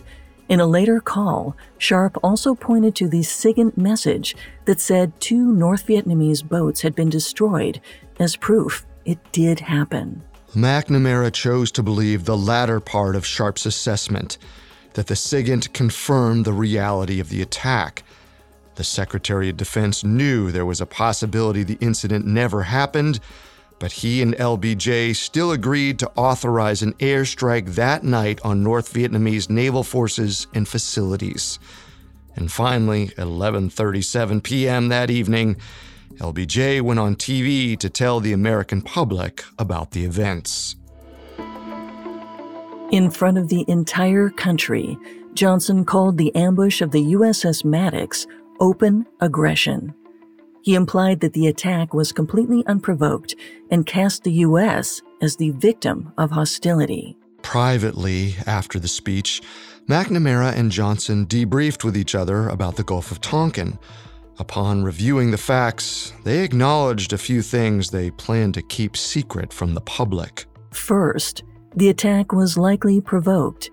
in 0.49 0.59
a 0.59 0.65
later 0.65 0.99
call, 0.99 1.55
Sharp 1.77 2.17
also 2.23 2.55
pointed 2.55 2.95
to 2.95 3.07
the 3.07 3.21
SIGINT 3.21 3.77
message 3.77 4.35
that 4.65 4.79
said 4.79 5.19
two 5.19 5.51
North 5.51 5.87
Vietnamese 5.87 6.47
boats 6.47 6.81
had 6.81 6.95
been 6.95 7.09
destroyed 7.09 7.81
as 8.19 8.35
proof 8.35 8.85
it 9.05 9.19
did 9.31 9.61
happen. 9.61 10.23
McNamara 10.55 11.33
chose 11.33 11.71
to 11.71 11.83
believe 11.83 12.25
the 12.25 12.37
latter 12.37 12.79
part 12.79 13.15
of 13.15 13.25
Sharp's 13.25 13.65
assessment 13.65 14.37
that 14.93 15.07
the 15.07 15.15
SIGINT 15.15 15.73
confirmed 15.73 16.45
the 16.45 16.53
reality 16.53 17.19
of 17.19 17.29
the 17.29 17.41
attack 17.41 18.03
the 18.75 18.83
Secretary 18.83 19.49
of 19.49 19.57
Defense 19.57 20.03
knew 20.03 20.51
there 20.51 20.65
was 20.65 20.81
a 20.81 20.85
possibility 20.85 21.63
the 21.63 21.77
incident 21.79 22.25
never 22.25 22.63
happened, 22.63 23.19
but 23.83 23.91
he 23.91 24.21
and 24.21 24.33
LBJ 24.37 25.13
still 25.13 25.51
agreed 25.51 25.99
to 25.99 26.09
authorize 26.15 26.81
an 26.81 26.93
airstrike 26.99 27.75
that 27.75 28.01
night 28.01 28.39
on 28.41 28.63
North 28.63 28.93
Vietnamese 28.93 29.49
naval 29.49 29.83
forces 29.83 30.47
and 30.53 30.65
facilities. 30.65 31.59
And 32.37 32.49
finally, 32.49 33.07
at 33.17 33.27
11:37 33.27 34.41
p.m. 34.41 34.87
that 34.87 35.09
evening, 35.09 35.57
LBJ 36.15 36.79
went 36.79 37.01
on 37.01 37.17
TV 37.17 37.77
to 37.79 37.89
tell 37.89 38.21
the 38.21 38.31
American 38.31 38.81
public 38.81 39.43
about 39.59 39.91
the 39.91 40.05
events. 40.05 40.77
In 42.89 43.11
front 43.11 43.37
of 43.37 43.49
the 43.49 43.65
entire 43.67 44.29
country, 44.29 44.97
Johnson 45.33 45.83
called 45.83 46.17
the 46.17 46.33
ambush 46.35 46.79
of 46.79 46.91
the 46.91 47.03
USS 47.15 47.65
Maddox 47.65 48.27
open 48.61 49.05
aggression. 49.19 49.93
He 50.63 50.75
implied 50.75 51.19
that 51.19 51.33
the 51.33 51.47
attack 51.47 51.93
was 51.93 52.13
completely 52.13 52.65
unprovoked 52.67 53.35
and 53.69 53.85
cast 53.85 54.23
the 54.23 54.31
U.S. 54.47 55.01
as 55.21 55.35
the 55.35 55.49
victim 55.51 56.13
of 56.17 56.31
hostility. 56.31 57.17
Privately, 57.41 58.35
after 58.47 58.79
the 58.79 58.87
speech, 58.87 59.41
McNamara 59.89 60.55
and 60.55 60.71
Johnson 60.71 61.25
debriefed 61.25 61.83
with 61.83 61.97
each 61.97 62.15
other 62.15 62.47
about 62.47 62.77
the 62.77 62.83
Gulf 62.83 63.11
of 63.11 63.19
Tonkin. 63.19 63.77
Upon 64.39 64.85
reviewing 64.85 65.31
the 65.31 65.37
facts, 65.37 66.13
they 66.23 66.45
acknowledged 66.45 67.11
a 67.11 67.17
few 67.17 67.41
things 67.41 67.89
they 67.89 68.09
planned 68.11 68.53
to 68.53 68.61
keep 68.61 68.95
secret 68.95 69.51
from 69.51 69.73
the 69.73 69.81
public. 69.81 70.45
First, 70.71 71.43
the 71.75 71.89
attack 71.89 72.31
was 72.31 72.57
likely 72.57 73.01
provoked. 73.01 73.69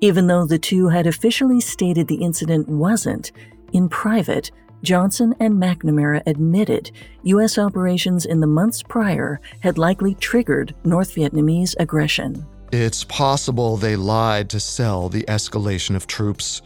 Even 0.00 0.26
though 0.26 0.44
the 0.44 0.58
two 0.58 0.88
had 0.88 1.06
officially 1.06 1.60
stated 1.60 2.08
the 2.08 2.16
incident 2.16 2.68
wasn't, 2.68 3.30
in 3.72 3.88
private, 3.88 4.50
Johnson 4.86 5.34
and 5.40 5.54
McNamara 5.54 6.22
admitted 6.26 6.92
U.S. 7.24 7.58
operations 7.58 8.24
in 8.24 8.38
the 8.38 8.46
months 8.46 8.84
prior 8.84 9.40
had 9.58 9.78
likely 9.78 10.14
triggered 10.14 10.76
North 10.84 11.16
Vietnamese 11.16 11.74
aggression. 11.80 12.46
It's 12.70 13.02
possible 13.02 13.76
they 13.76 13.96
lied 13.96 14.48
to 14.50 14.60
sell 14.60 15.08
the 15.08 15.24
escalation 15.24 15.96
of 15.96 16.06
troops. 16.06 16.62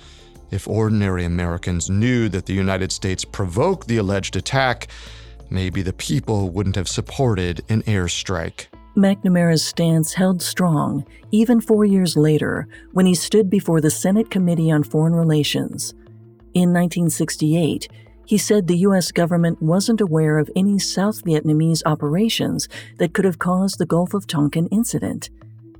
If 0.51 0.68
ordinary 0.68 1.25
Americans 1.25 1.89
knew 1.89 2.29
that 2.29 2.45
the 2.45 2.53
United 2.53 2.93
States 2.93 3.25
provoked 3.25 3.89
the 3.89 3.97
alleged 3.97 4.37
attack, 4.37 4.89
maybe 5.49 5.81
the 5.81 5.95
people 5.95 6.51
wouldn't 6.51 6.77
have 6.77 6.89
supported 6.89 7.64
an 7.71 7.83
airstrike. 7.85 8.66
McNamara's 8.99 9.64
stance 9.64 10.12
held 10.12 10.43
strong 10.43 11.07
even 11.31 11.59
four 11.59 11.87
years 11.87 12.18
later 12.18 12.68
when 12.93 13.07
he 13.07 13.14
stood 13.14 13.49
before 13.49 13.81
the 13.81 13.91
Senate 13.91 14.31
Committee 14.31 14.71
on 14.71 14.83
Foreign 14.83 15.14
Relations. 15.14 15.95
In 16.53 16.73
1968, 16.75 17.89
he 18.31 18.39
said 18.39 18.68
the 18.68 18.87
U.S. 18.87 19.11
government 19.11 19.61
wasn't 19.61 20.01
aware 20.01 20.39
of 20.39 20.49
any 20.55 20.78
South 20.78 21.24
Vietnamese 21.24 21.83
operations 21.85 22.68
that 22.99 23.12
could 23.12 23.24
have 23.24 23.41
caused 23.41 23.78
the 23.78 23.85
Gulf 23.85 24.14
of 24.14 24.28
Tonkin 24.28 24.68
incident. 24.68 25.31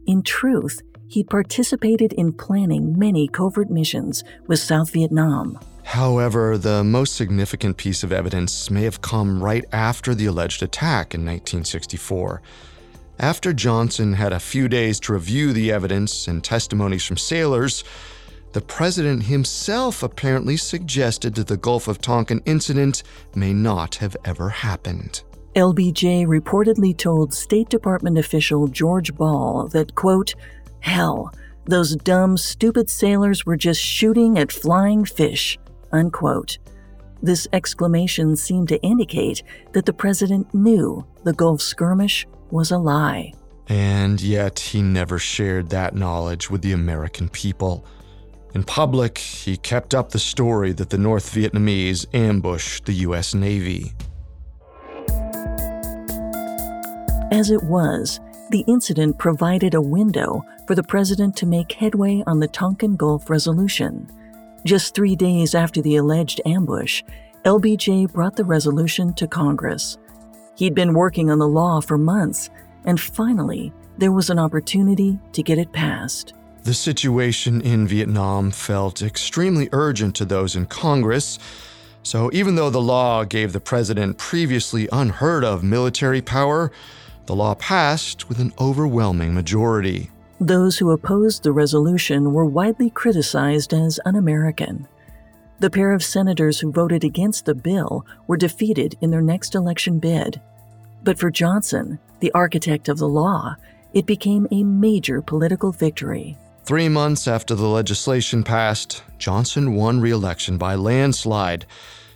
In 0.05 0.25
truth, 0.25 0.83
he 1.07 1.23
participated 1.23 2.13
in 2.15 2.33
planning 2.33 2.99
many 2.99 3.29
covert 3.29 3.71
missions 3.71 4.25
with 4.49 4.59
South 4.59 4.91
Vietnam. 4.91 5.61
However, 5.85 6.59
the 6.59 6.83
most 6.83 7.15
significant 7.15 7.77
piece 7.77 8.03
of 8.03 8.11
evidence 8.11 8.69
may 8.69 8.83
have 8.83 9.01
come 9.01 9.41
right 9.41 9.65
after 9.71 10.13
the 10.13 10.27
alleged 10.27 10.61
attack 10.61 11.15
in 11.15 11.21
1964. 11.21 12.43
After 13.21 13.53
Johnson 13.53 14.15
had 14.15 14.33
a 14.33 14.41
few 14.41 14.69
days 14.69 14.99
to 15.01 15.13
review 15.13 15.53
the 15.53 15.71
evidence 15.71 16.27
and 16.27 16.43
testimonies 16.43 17.05
from 17.05 17.17
sailors, 17.17 17.85
the 18.53 18.61
president 18.61 19.25
himself 19.25 20.03
apparently 20.03 20.57
suggested 20.57 21.35
that 21.35 21.47
the 21.47 21.57
Gulf 21.57 21.89
of 21.89 22.01
Tonkin 22.01 22.43
incident 22.47 23.03
may 23.35 23.53
not 23.53 23.97
have 23.97 24.17
ever 24.25 24.49
happened. 24.49 25.23
LBJ 25.55 26.27
reportedly 26.27 26.97
told 26.97 27.35
State 27.35 27.69
Department 27.69 28.19
official 28.19 28.69
George 28.69 29.15
Ball 29.15 29.69
that, 29.69 29.95
quote, 29.95 30.35
hell, 30.81 31.33
those 31.67 31.97
dumb, 31.97 32.37
stupid 32.37 32.89
sailors 32.89 33.45
were 33.45 33.57
just 33.57 33.81
shooting 33.81 34.39
at 34.39 34.53
flying 34.53 35.05
fish, 35.05 35.59
unquote. 35.93 36.59
This 37.23 37.47
exclamation 37.53 38.35
seemed 38.37 38.69
to 38.69 38.81
indicate 38.83 39.43
that 39.73 39.87
the 39.87 39.93
president 39.93 40.53
knew 40.55 41.05
the 41.25 41.33
Gulf 41.33 41.61
skirmish 41.61 42.27
was 42.51 42.71
a 42.71 42.79
lie. 42.79 43.33
And 43.69 44.21
yet, 44.21 44.59
he 44.59 44.83
never 44.83 45.19
shared 45.19 45.69
that 45.71 45.95
knowledge 45.95 46.51
with 46.51 46.63
the 46.63 46.73
American 46.73 47.29
people. 47.29 47.85
In 48.55 48.65
public, 48.65 49.19
he 49.19 49.57
kept 49.57 49.95
up 49.95 50.11
the 50.11 50.19
story 50.19 50.73
that 50.73 50.91
the 50.91 50.99
North 50.99 51.33
Vietnamese 51.33 52.07
ambushed 52.13 52.87
the 52.87 52.93
U.S. 52.95 53.35
Navy. 53.35 53.93
As 57.31 57.51
it 57.51 57.63
was, 57.63 58.19
the 58.51 58.65
incident 58.67 59.19
provided 59.19 59.75
a 59.75 59.81
window 59.81 60.45
for 60.67 60.75
the 60.75 60.83
president 60.83 61.37
to 61.37 61.47
make 61.47 61.73
headway 61.73 62.25
on 62.27 62.41
the 62.41 62.49
Tonkin 62.49 62.97
Gulf 62.97 63.31
resolution. 63.31 64.11
Just 64.67 64.95
three 64.95 65.15
days 65.15 65.55
after 65.55 65.81
the 65.81 65.97
alleged 65.97 66.41
ambush, 66.45 67.05
LBJ 67.45 68.13
brought 68.13 68.35
the 68.35 68.45
resolution 68.45 69.15
to 69.15 69.29
Congress. 69.29 69.97
He'd 70.57 70.75
been 70.75 70.93
working 70.93 71.31
on 71.31 71.39
the 71.39 71.49
law 71.49 71.81
for 71.81 71.97
months, 71.97 72.51
and 72.85 73.01
finally, 73.01 73.73
there 73.97 74.13
was 74.13 74.29
an 74.29 74.39
opportunity 74.39 75.19
to 75.33 75.43
get 75.43 75.59
it 75.59 75.73
passed. 75.73 76.35
The 76.65 76.75
situation 76.75 77.63
in 77.63 77.87
Vietnam 77.87 78.51
felt 78.51 79.03
extremely 79.03 79.69
urgent 79.73 80.15
to 80.17 80.25
those 80.25 80.55
in 80.55 80.67
Congress. 80.67 81.39
So, 82.03 82.31
even 82.33 82.55
though 82.55 82.71
the 82.71 82.81
law 82.81 83.25
gave 83.25 83.53
the 83.53 83.61
president 83.61 84.19
previously 84.19 84.89
unheard 84.93 85.43
of 85.43 85.65
military 85.65 86.21
power, 86.21 86.71
the 87.27 87.35
law 87.35 87.55
passed 87.55 88.29
with 88.29 88.39
an 88.41 88.53
overwhelming 88.61 89.33
majority. 89.33 90.11
Those 90.39 90.79
who 90.79 90.91
opposed 90.91 91.43
the 91.43 91.53
resolution 91.53 92.33
were 92.33 92.47
widely 92.47 92.91
criticized 92.91 93.73
as 93.73 94.01
un 94.05 94.17
American. 94.17 94.87
The 95.61 95.71
pair 95.71 95.93
of 95.93 96.03
senators 96.03 96.61
who 96.61 96.73
voted 96.73 97.05
against 97.05 97.45
the 97.45 97.55
bill 97.55 98.07
were 98.27 98.39
defeated 98.39 98.97
in 99.01 99.11
their 99.11 99.23
next 99.23 99.55
election 99.55 99.99
bid. 99.99 100.41
But 101.05 101.19
for 101.19 101.31
Johnson, 101.31 101.99
the 102.21 102.33
architect 102.33 102.89
of 102.89 102.99
the 102.99 103.09
law, 103.09 103.57
it 103.93 104.07
became 104.07 104.47
a 104.51 104.63
major 104.63 105.21
political 105.21 105.73
victory. 105.73 106.39
Three 106.65 106.89
months 106.89 107.27
after 107.27 107.55
the 107.55 107.67
legislation 107.67 108.45
passed, 108.45 109.03
Johnson 109.19 109.75
won 109.75 110.01
re 110.01 110.11
election 110.11 110.57
by 110.59 110.75
landslide, 110.75 111.67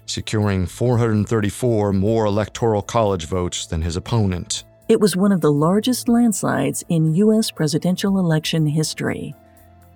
securing 0.06 0.66
434 0.66 1.92
more 1.92 2.24
electoral 2.26 2.82
college 2.82 3.26
votes 3.26 3.66
than 3.66 3.82
his 3.82 3.96
opponent. 3.96 4.64
It 4.88 5.00
was 5.00 5.16
one 5.16 5.32
of 5.32 5.40
the 5.40 5.52
largest 5.52 6.08
landslides 6.08 6.84
in 6.88 7.14
U.S. 7.14 7.50
presidential 7.50 8.18
election 8.18 8.66
history. 8.66 9.34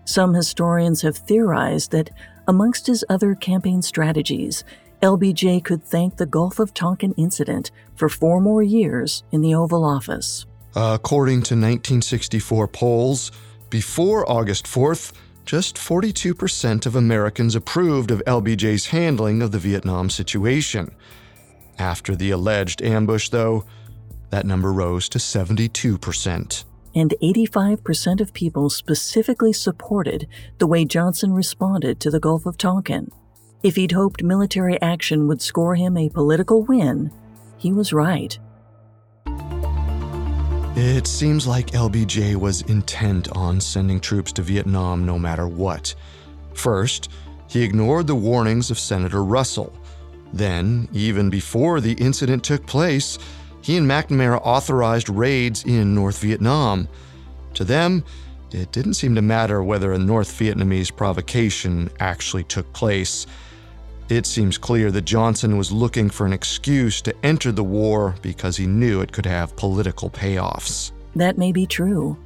Some 0.07 0.33
historians 0.33 1.03
have 1.03 1.19
theorized 1.19 1.91
that, 1.91 2.11
amongst 2.47 2.87
his 2.87 3.05
other 3.11 3.35
campaign 3.35 3.83
strategies, 3.83 4.65
LBJ 5.03 5.63
could 5.63 5.85
thank 5.85 6.17
the 6.17 6.27
Gulf 6.27 6.59
of 6.59 6.73
Tonkin 6.73 7.13
incident 7.19 7.71
for 7.95 8.09
four 8.09 8.41
more 8.41 8.63
years 8.63 9.23
in 9.31 9.43
the 9.43 9.55
Oval 9.55 9.85
Office. 9.85 10.47
According 10.75 11.43
to 11.43 11.55
1964 11.55 12.69
polls, 12.69 13.31
before 13.71 14.31
August 14.31 14.67
4th, 14.67 15.13
just 15.45 15.77
42% 15.77 16.87
of 16.87 16.95
Americans 16.95 17.55
approved 17.55 18.11
of 18.11 18.23
LBJ's 18.27 18.87
handling 18.87 19.41
of 19.41 19.51
the 19.51 19.59
Vietnam 19.59 20.11
situation. 20.11 20.95
After 21.79 22.15
the 22.15 22.31
alleged 22.31 22.83
ambush, 22.83 23.31
though, 23.31 23.65
that 24.31 24.45
number 24.45 24.73
rose 24.73 25.09
to 25.11 25.19
72%. 25.19 26.65
And 26.95 27.15
85% 27.23 28.21
of 28.21 28.33
people 28.33 28.69
specifically 28.71 29.53
supported 29.53 30.27
the 30.59 30.67
way 30.67 30.85
Johnson 30.85 31.33
responded 31.33 32.01
to 32.01 32.11
the 32.11 32.21
Gulf 32.21 32.45
of 32.45 32.59
Tonkin. 32.59 33.11
If 33.63 33.77
he'd 33.77 33.93
hoped 33.93 34.23
military 34.23 34.81
action 34.83 35.29
would 35.29 35.43
score 35.43 35.75
him 35.75 35.97
a 35.97 36.11
political 36.11 36.63
win, 36.65 37.11
he 37.57 37.73
was 37.73 37.93
right. 37.93 38.39
It 40.81 41.09
seems 41.09 41.45
like 41.45 41.73
LBJ 41.73 42.37
was 42.37 42.63
intent 42.63 43.29
on 43.33 43.61
sending 43.61 43.99
troops 43.99 44.31
to 44.35 44.43
Vietnam 44.43 45.05
no 45.05 45.19
matter 45.19 45.49
what. 45.49 45.93
First, 46.55 47.11
he 47.49 47.65
ignored 47.65 48.07
the 48.07 48.15
warnings 48.15 48.71
of 48.71 48.79
Senator 48.79 49.25
Russell. 49.25 49.77
Then, 50.33 50.89
even 50.93 51.31
before 51.31 51.81
the 51.81 51.95
incident 51.95 52.45
took 52.45 52.65
place, 52.65 53.19
he 53.61 53.77
and 53.77 53.91
McNamara 53.91 54.41
authorized 54.45 55.09
raids 55.09 55.65
in 55.65 55.97
North 55.97 56.21
Vietnam. 56.21 56.87
To 57.55 57.65
them, 57.65 58.05
it 58.53 58.71
didn't 58.71 58.95
seem 58.95 59.17
to 59.17 59.23
matter 59.23 59.65
whether 59.65 59.93
a 59.93 59.99
North 59.99 60.31
Vietnamese 60.39 60.95
provocation 60.95 61.91
actually 61.99 62.45
took 62.45 62.73
place. 62.73 63.27
It 64.09 64.25
seems 64.25 64.57
clear 64.57 64.91
that 64.91 65.05
Johnson 65.05 65.59
was 65.59 65.71
looking 65.71 66.09
for 66.09 66.25
an 66.25 66.33
excuse 66.33 67.03
to 67.03 67.15
enter 67.23 67.53
the 67.53 67.65
war 67.65 68.15
because 68.23 68.57
he 68.57 68.67
knew 68.67 69.03
it 69.03 69.13
could 69.13 69.27
have 69.27 69.55
political 69.57 70.09
payoffs. 70.09 70.93
That 71.15 71.37
may 71.37 71.53
be 71.53 71.67
true. 71.67 72.17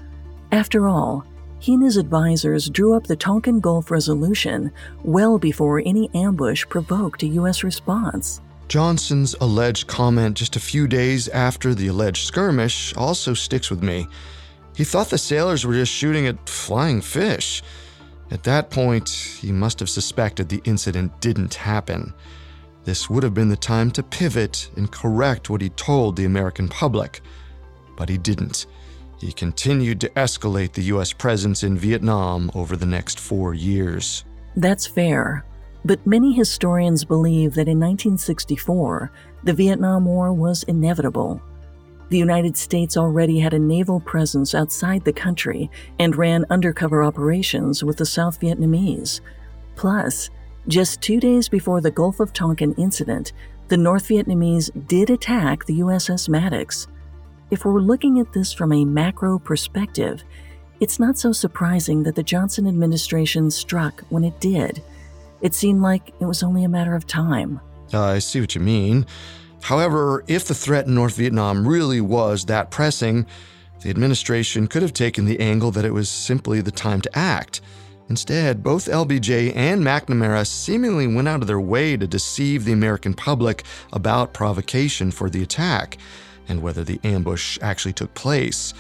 After 0.53 0.89
all, 0.89 1.25
he 1.59 1.75
and 1.75 1.83
his 1.83 1.97
advisors 1.97 2.69
drew 2.69 2.95
up 2.95 3.07
the 3.07 3.17
Tonkin 3.17 3.59
Gulf 3.59 3.91
Resolution 3.91 4.71
well 5.03 5.39
before 5.39 5.83
any 5.85 6.09
ambush 6.15 6.65
provoked 6.69 7.25
a 7.25 7.27
U.S. 7.27 7.65
response. 7.65 8.41
Johnson's 8.69 9.35
alleged 9.41 9.87
comment 9.87 10.37
just 10.37 10.57
a 10.57 10.61
few 10.61 10.87
days 10.87 11.29
after 11.29 11.75
the 11.75 11.89
alleged 11.89 12.27
skirmish 12.27 12.95
also 12.97 13.35
sticks 13.35 13.71
with 13.71 13.83
me. 13.83 14.07
He 14.77 14.85
thought 14.85 15.11
the 15.11 15.19
sailors 15.19 15.67
were 15.67 15.75
just 15.75 15.93
shooting 15.93 16.27
at 16.27 16.49
flying 16.49 17.01
fish. 17.01 17.63
At 18.33 18.45
that 18.45 18.71
point, 18.71 19.11
he 19.11 19.53
must 19.53 19.79
have 19.81 19.91
suspected 19.91 20.49
the 20.49 20.63
incident 20.65 21.21
didn't 21.21 21.53
happen. 21.53 22.15
This 22.83 23.11
would 23.11 23.23
have 23.25 23.35
been 23.35 23.51
the 23.51 23.57
time 23.57 23.91
to 23.91 24.03
pivot 24.03 24.71
and 24.75 24.91
correct 24.91 25.51
what 25.51 25.61
he 25.61 25.69
told 25.69 26.17
the 26.17 26.25
American 26.25 26.67
public. 26.67 27.21
But 27.95 28.09
he 28.09 28.17
didn't. 28.17 28.65
He 29.21 29.33
continued 29.33 30.01
to 30.01 30.09
escalate 30.11 30.73
the 30.73 30.85
U.S. 30.85 31.13
presence 31.13 31.63
in 31.63 31.77
Vietnam 31.77 32.51
over 32.55 32.75
the 32.75 32.87
next 32.87 33.21
four 33.21 33.53
years. 33.53 34.25
That's 34.57 34.87
fair. 34.87 35.45
But 35.85 36.07
many 36.07 36.33
historians 36.33 37.05
believe 37.05 37.53
that 37.53 37.69
in 37.69 37.79
1964, 37.79 39.13
the 39.45 39.53
Vietnam 39.53 40.07
War 40.07 40.33
was 40.33 40.63
inevitable. 40.63 41.43
The 42.13 42.19
United 42.19 42.59
States 42.59 42.99
already 42.99 43.39
had 43.39 43.55
a 43.55 43.59
naval 43.59 43.99
presence 43.99 44.55
outside 44.55 45.03
the 45.03 45.15
country 45.15 45.71
and 45.99 46.15
ran 46.15 46.45
undercover 46.51 47.03
operations 47.03 47.83
with 47.83 47.97
the 47.97 48.05
South 48.05 48.39
Vietnamese. 48.39 49.23
Plus, 49.77 50.29
just 50.69 51.01
two 51.01 51.21
days 51.21 51.49
before 51.49 51.81
the 51.81 51.91
Gulf 51.91 52.21
of 52.21 52.35
Tonkin 52.35 52.75
incident, 52.75 53.33
the 53.69 53.79
North 53.79 54.09
Vietnamese 54.09 54.69
did 54.87 55.09
attack 55.09 55.65
the 55.65 55.81
USS 55.81 56.29
Maddox. 56.29 56.87
If 57.51 57.65
we're 57.65 57.81
looking 57.81 58.21
at 58.21 58.35
this 58.35 58.53
from 58.53 58.73
a 58.75 58.85
macro 58.85 59.39
perspective, 59.39 60.23
it's 60.81 61.01
not 61.01 61.17
so 61.17 61.33
surprising 61.33 62.03
that 62.03 62.15
the 62.15 62.23
Johnson 62.23 62.69
administration 62.69 63.51
struck 63.51 64.03
when 64.11 64.23
it 64.23 64.39
did. 64.39 64.83
It 65.41 65.55
seemed 65.55 65.81
like 65.81 66.13
it 66.21 66.27
was 66.27 66.43
only 66.43 66.65
a 66.65 66.69
matter 66.69 66.95
of 66.95 67.07
time. 67.07 67.59
Uh, 67.95 68.03
I 68.03 68.19
see 68.19 68.39
what 68.43 68.55
you 68.55 68.61
mean. 68.61 69.07
However, 69.63 70.25
if 70.27 70.47
the 70.47 70.55
threat 70.55 70.87
in 70.87 70.95
North 70.95 71.17
Vietnam 71.17 71.67
really 71.67 72.01
was 72.01 72.45
that 72.47 72.71
pressing, 72.71 73.27
the 73.81 73.91
administration 73.91 74.67
could 74.67 74.83
have 74.83 74.93
taken 74.93 75.25
the 75.25 75.41
angle 75.41 75.71
that 75.71 75.85
it 75.85 75.93
was 75.93 76.09
simply 76.09 76.61
the 76.61 76.71
time 76.71 77.01
to 77.01 77.19
act. 77.19 77.61
Instead, 78.09 78.63
both 78.63 78.87
LBJ 78.87 79.55
and 79.57 79.83
McNamara 79.83 80.47
seemingly 80.47 81.07
went 81.07 81.29
out 81.29 81.41
of 81.41 81.47
their 81.47 81.61
way 81.61 81.97
to 81.97 82.07
deceive 82.07 82.65
the 82.65 82.73
American 82.73 83.15
public 83.15 83.65
about 83.93 84.35
provocation 84.35 85.11
for 85.11 85.31
the 85.31 85.43
attack 85.43 85.97
and 86.49 86.61
whether 86.61 86.85
the 86.85 87.01
ambush 87.05 87.59
actually 87.63 87.93
took 87.93 88.13
place. 88.15 88.75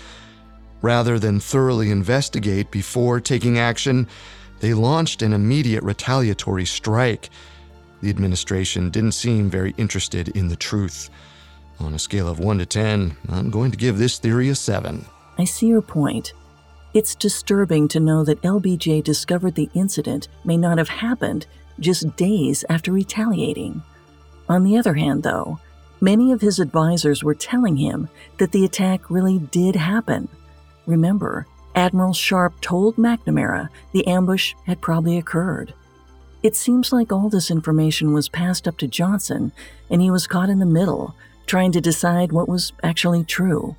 Rather 0.82 1.18
than 1.18 1.38
thoroughly 1.38 1.90
investigate 1.90 2.70
before 2.72 3.20
taking 3.20 3.58
action, 3.58 4.08
they 4.60 4.74
launched 4.74 5.22
an 5.22 5.32
immediate 5.32 5.82
retaliatory 5.82 6.64
strike. 6.64 7.30
The 8.02 8.10
administration 8.10 8.90
didn't 8.90 9.12
seem 9.12 9.48
very 9.48 9.74
interested 9.78 10.28
in 10.30 10.48
the 10.48 10.56
truth. 10.56 11.08
On 11.78 11.94
a 11.94 11.98
scale 11.98 12.28
of 12.28 12.40
1 12.40 12.58
to 12.58 12.66
10, 12.66 13.16
I'm 13.28 13.48
going 13.48 13.70
to 13.70 13.76
give 13.76 13.96
this 13.96 14.18
theory 14.18 14.48
a 14.48 14.56
7. 14.56 15.06
I 15.38 15.44
see 15.44 15.68
your 15.68 15.82
point. 15.82 16.32
It's 16.94 17.14
disturbing 17.14 17.86
to 17.88 18.00
know 18.00 18.24
that 18.24 18.42
LBJ 18.42 19.04
discovered 19.04 19.54
the 19.54 19.70
incident 19.72 20.28
may 20.44 20.56
not 20.56 20.78
have 20.78 20.88
happened 20.88 21.46
just 21.78 22.16
days 22.16 22.64
after 22.68 22.90
retaliating. 22.92 23.82
On 24.48 24.64
the 24.64 24.76
other 24.76 24.94
hand, 24.94 25.22
though, 25.22 25.60
many 26.00 26.32
of 26.32 26.40
his 26.40 26.58
advisors 26.58 27.22
were 27.22 27.34
telling 27.34 27.76
him 27.76 28.08
that 28.38 28.50
the 28.50 28.64
attack 28.64 29.10
really 29.10 29.38
did 29.38 29.76
happen. 29.76 30.28
Remember, 30.86 31.46
Admiral 31.76 32.12
Sharp 32.12 32.60
told 32.60 32.96
McNamara 32.96 33.68
the 33.92 34.06
ambush 34.08 34.54
had 34.66 34.80
probably 34.80 35.18
occurred. 35.18 35.72
It 36.42 36.56
seems 36.56 36.92
like 36.92 37.12
all 37.12 37.28
this 37.28 37.52
information 37.52 38.12
was 38.12 38.28
passed 38.28 38.66
up 38.66 38.76
to 38.78 38.88
Johnson, 38.88 39.52
and 39.88 40.02
he 40.02 40.10
was 40.10 40.26
caught 40.26 40.48
in 40.48 40.58
the 40.58 40.66
middle, 40.66 41.14
trying 41.46 41.70
to 41.70 41.80
decide 41.80 42.32
what 42.32 42.48
was 42.48 42.72
actually 42.82 43.22
true. 43.22 43.76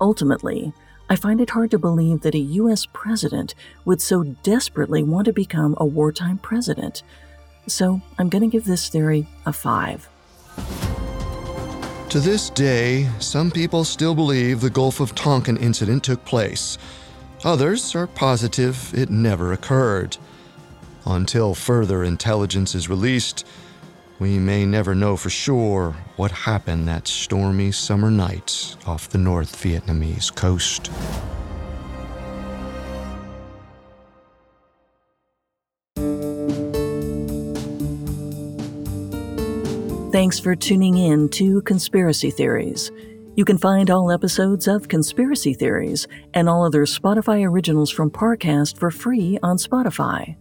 Ultimately, 0.00 0.72
I 1.08 1.14
find 1.14 1.40
it 1.40 1.50
hard 1.50 1.70
to 1.70 1.78
believe 1.78 2.22
that 2.22 2.34
a 2.34 2.38
US 2.38 2.84
president 2.92 3.54
would 3.84 4.00
so 4.02 4.24
desperately 4.24 5.04
want 5.04 5.26
to 5.26 5.32
become 5.32 5.76
a 5.78 5.86
wartime 5.86 6.38
president. 6.38 7.04
So 7.68 8.00
I'm 8.18 8.28
going 8.28 8.42
to 8.42 8.48
give 8.48 8.64
this 8.64 8.88
theory 8.88 9.28
a 9.46 9.52
5. 9.52 10.08
To 12.08 12.18
this 12.18 12.50
day, 12.50 13.08
some 13.20 13.52
people 13.52 13.84
still 13.84 14.16
believe 14.16 14.60
the 14.60 14.70
Gulf 14.70 14.98
of 14.98 15.14
Tonkin 15.14 15.56
incident 15.58 16.02
took 16.02 16.24
place. 16.24 16.76
Others 17.44 17.94
are 17.94 18.08
positive 18.08 18.92
it 18.94 19.10
never 19.10 19.52
occurred. 19.52 20.16
Until 21.06 21.54
further 21.54 22.04
intelligence 22.04 22.74
is 22.74 22.88
released, 22.88 23.46
we 24.18 24.38
may 24.38 24.66
never 24.66 24.94
know 24.94 25.16
for 25.16 25.30
sure 25.30 25.96
what 26.16 26.30
happened 26.30 26.86
that 26.86 27.08
stormy 27.08 27.72
summer 27.72 28.10
night 28.10 28.76
off 28.86 29.08
the 29.08 29.18
North 29.18 29.56
Vietnamese 29.56 30.34
coast. 30.34 30.90
Thanks 40.12 40.40
for 40.40 40.56
tuning 40.56 40.98
in 40.98 41.28
to 41.30 41.62
Conspiracy 41.62 42.30
Theories. 42.30 42.90
You 43.36 43.44
can 43.44 43.56
find 43.56 43.90
all 43.90 44.10
episodes 44.10 44.66
of 44.66 44.88
Conspiracy 44.88 45.54
Theories 45.54 46.06
and 46.34 46.48
all 46.48 46.64
other 46.64 46.84
Spotify 46.84 47.48
originals 47.48 47.90
from 47.90 48.10
Parcast 48.10 48.76
for 48.76 48.90
free 48.90 49.38
on 49.42 49.56
Spotify. 49.56 50.36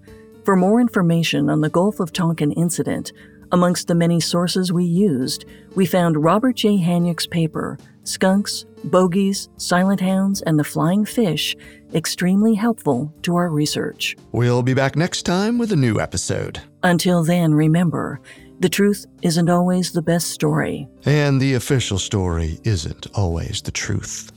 For 0.50 0.56
more 0.56 0.82
information 0.82 1.48
on 1.48 1.62
the 1.62 1.70
Gulf 1.70 2.00
of 2.00 2.12
Tonkin 2.12 2.52
incident, 2.54 3.12
amongst 3.52 3.88
the 3.88 3.94
many 3.94 4.20
sources 4.20 4.74
we 4.74 4.84
used, 4.84 5.46
we 5.76 5.86
found 5.86 6.24
Robert 6.24 6.56
J. 6.56 6.70
Hanyok's 6.76 7.28
paper, 7.28 7.78
Skunks, 8.04 8.66
Bogies, 8.86 9.50
Silent 9.58 10.02
Hounds, 10.02 10.42
and 10.42 10.58
the 10.58 10.64
Flying 10.64 11.06
Fish, 11.06 11.56
extremely 11.94 12.56
helpful 12.56 13.14
to 13.22 13.36
our 13.36 13.52
research. 13.52 14.18
We'll 14.32 14.64
be 14.64 14.74
back 14.74 14.96
next 14.96 15.22
time 15.22 15.60
with 15.60 15.72
a 15.72 15.76
new 15.76 16.00
episode. 16.00 16.60
Until 16.82 17.24
then, 17.24 17.54
remember, 17.54 18.20
the 18.60 18.70
truth 18.70 19.06
isn't 19.22 19.52
always 19.52 19.92
the 19.92 20.02
best 20.02 20.32
story. 20.32 20.88
And 21.06 21.40
the 21.40 21.54
official 21.54 22.00
story 22.00 22.60
isn't 22.64 23.06
always 23.14 23.62
the 23.62 23.70
truth. 23.70 24.32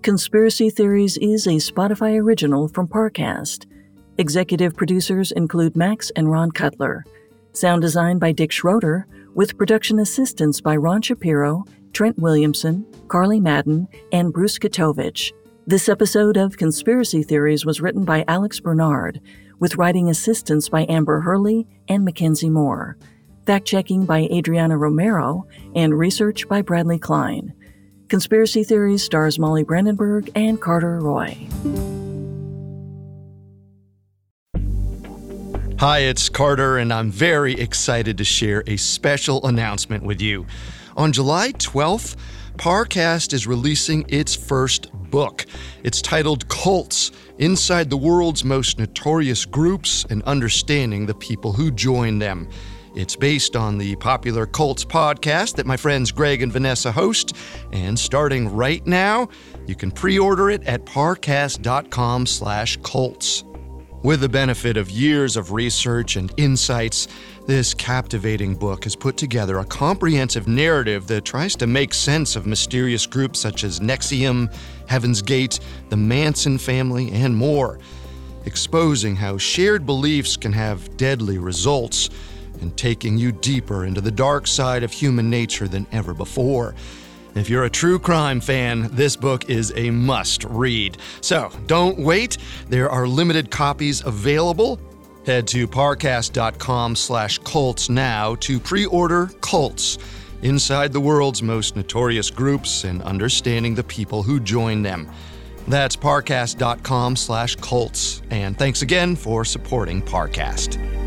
Conspiracy 0.00 0.70
Theories 0.70 1.18
is 1.18 1.46
a 1.46 1.60
Spotify 1.60 2.18
original 2.18 2.68
from 2.68 2.88
Parcast. 2.88 3.66
Executive 4.18 4.76
producers 4.76 5.32
include 5.32 5.76
Max 5.76 6.10
and 6.16 6.30
Ron 6.30 6.50
Cutler. 6.50 7.04
Sound 7.52 7.80
design 7.80 8.18
by 8.18 8.32
Dick 8.32 8.52
Schroeder, 8.52 9.06
with 9.34 9.56
production 9.56 9.98
assistance 9.98 10.60
by 10.60 10.76
Ron 10.76 11.00
Shapiro, 11.00 11.64
Trent 11.92 12.18
Williamson, 12.18 12.86
Carly 13.08 13.40
Madden, 13.40 13.88
and 14.12 14.32
Bruce 14.32 14.58
Katovich. 14.58 15.32
This 15.66 15.88
episode 15.88 16.36
of 16.36 16.58
Conspiracy 16.58 17.22
Theories 17.22 17.64
was 17.64 17.80
written 17.80 18.04
by 18.04 18.24
Alex 18.28 18.60
Bernard, 18.60 19.20
with 19.58 19.76
writing 19.76 20.10
assistance 20.10 20.68
by 20.68 20.84
Amber 20.88 21.20
Hurley 21.20 21.66
and 21.88 22.04
Mackenzie 22.04 22.50
Moore, 22.50 22.98
fact 23.46 23.66
checking 23.66 24.04
by 24.04 24.28
Adriana 24.30 24.76
Romero, 24.76 25.46
and 25.74 25.98
research 25.98 26.48
by 26.48 26.60
Bradley 26.60 26.98
Klein. 26.98 27.54
Conspiracy 28.08 28.62
Theories 28.64 29.02
stars 29.02 29.38
Molly 29.38 29.62
Brandenburg 29.62 30.30
and 30.34 30.60
Carter 30.60 30.98
Roy. 30.98 31.48
Hi, 35.82 35.98
it's 35.98 36.28
Carter, 36.28 36.78
and 36.78 36.92
I'm 36.92 37.10
very 37.10 37.54
excited 37.54 38.16
to 38.18 38.24
share 38.24 38.62
a 38.68 38.76
special 38.76 39.44
announcement 39.48 40.04
with 40.04 40.20
you. 40.20 40.46
On 40.96 41.10
July 41.10 41.50
12th, 41.54 42.14
Parcast 42.56 43.32
is 43.32 43.48
releasing 43.48 44.04
its 44.08 44.36
first 44.36 44.92
book. 44.92 45.44
It's 45.82 46.00
titled 46.00 46.48
Cults 46.48 47.10
Inside 47.38 47.90
the 47.90 47.96
World's 47.96 48.44
Most 48.44 48.78
Notorious 48.78 49.44
Groups 49.44 50.06
and 50.08 50.22
Understanding 50.22 51.04
the 51.04 51.14
People 51.14 51.52
Who 51.52 51.72
Join 51.72 52.20
Them. 52.20 52.48
It's 52.94 53.16
based 53.16 53.56
on 53.56 53.76
the 53.76 53.96
popular 53.96 54.46
Cults 54.46 54.84
podcast 54.84 55.56
that 55.56 55.66
my 55.66 55.76
friends 55.76 56.12
Greg 56.12 56.42
and 56.42 56.52
Vanessa 56.52 56.92
host, 56.92 57.36
and 57.72 57.98
starting 57.98 58.54
right 58.54 58.86
now, 58.86 59.28
you 59.66 59.74
can 59.74 59.90
pre-order 59.90 60.48
it 60.48 60.62
at 60.62 60.86
parcast.com/cults. 60.86 63.44
With 64.02 64.20
the 64.20 64.28
benefit 64.28 64.76
of 64.76 64.90
years 64.90 65.36
of 65.36 65.52
research 65.52 66.16
and 66.16 66.32
insights, 66.36 67.06
this 67.46 67.72
captivating 67.72 68.56
book 68.56 68.82
has 68.82 68.96
put 68.96 69.16
together 69.16 69.58
a 69.58 69.64
comprehensive 69.64 70.48
narrative 70.48 71.06
that 71.06 71.24
tries 71.24 71.54
to 71.56 71.68
make 71.68 71.94
sense 71.94 72.34
of 72.34 72.44
mysterious 72.44 73.06
groups 73.06 73.38
such 73.38 73.62
as 73.62 73.78
NXIVM, 73.78 74.52
Heaven's 74.88 75.22
Gate, 75.22 75.60
the 75.88 75.96
Manson 75.96 76.58
family, 76.58 77.12
and 77.12 77.36
more, 77.36 77.78
exposing 78.44 79.14
how 79.14 79.38
shared 79.38 79.86
beliefs 79.86 80.36
can 80.36 80.52
have 80.52 80.96
deadly 80.96 81.38
results 81.38 82.10
and 82.60 82.76
taking 82.76 83.16
you 83.16 83.30
deeper 83.30 83.84
into 83.84 84.00
the 84.00 84.10
dark 84.10 84.48
side 84.48 84.82
of 84.82 84.90
human 84.90 85.30
nature 85.30 85.68
than 85.68 85.86
ever 85.92 86.12
before. 86.12 86.74
If 87.34 87.48
you're 87.48 87.64
a 87.64 87.70
true 87.70 87.98
crime 87.98 88.40
fan, 88.40 88.88
this 88.92 89.16
book 89.16 89.48
is 89.48 89.72
a 89.76 89.90
must 89.90 90.44
read. 90.44 90.98
So 91.20 91.50
don't 91.66 91.98
wait. 91.98 92.38
There 92.68 92.90
are 92.90 93.06
limited 93.06 93.50
copies 93.50 94.04
available. 94.04 94.78
Head 95.24 95.46
to 95.48 95.66
parcast.com 95.68 96.96
slash 96.96 97.38
cults 97.38 97.88
now 97.88 98.34
to 98.36 98.58
pre-order 98.58 99.30
Cults, 99.40 99.98
Inside 100.42 100.92
the 100.92 101.00
World's 101.00 101.42
Most 101.42 101.76
Notorious 101.76 102.28
Groups 102.28 102.84
and 102.84 103.00
Understanding 103.02 103.76
the 103.76 103.84
People 103.84 104.24
Who 104.24 104.40
Join 104.40 104.82
Them. 104.82 105.08
That's 105.68 105.94
parcast.com 105.94 107.14
slash 107.14 107.54
cults. 107.56 108.22
And 108.30 108.58
thanks 108.58 108.82
again 108.82 109.14
for 109.14 109.44
supporting 109.44 110.02
Parcast. 110.02 111.01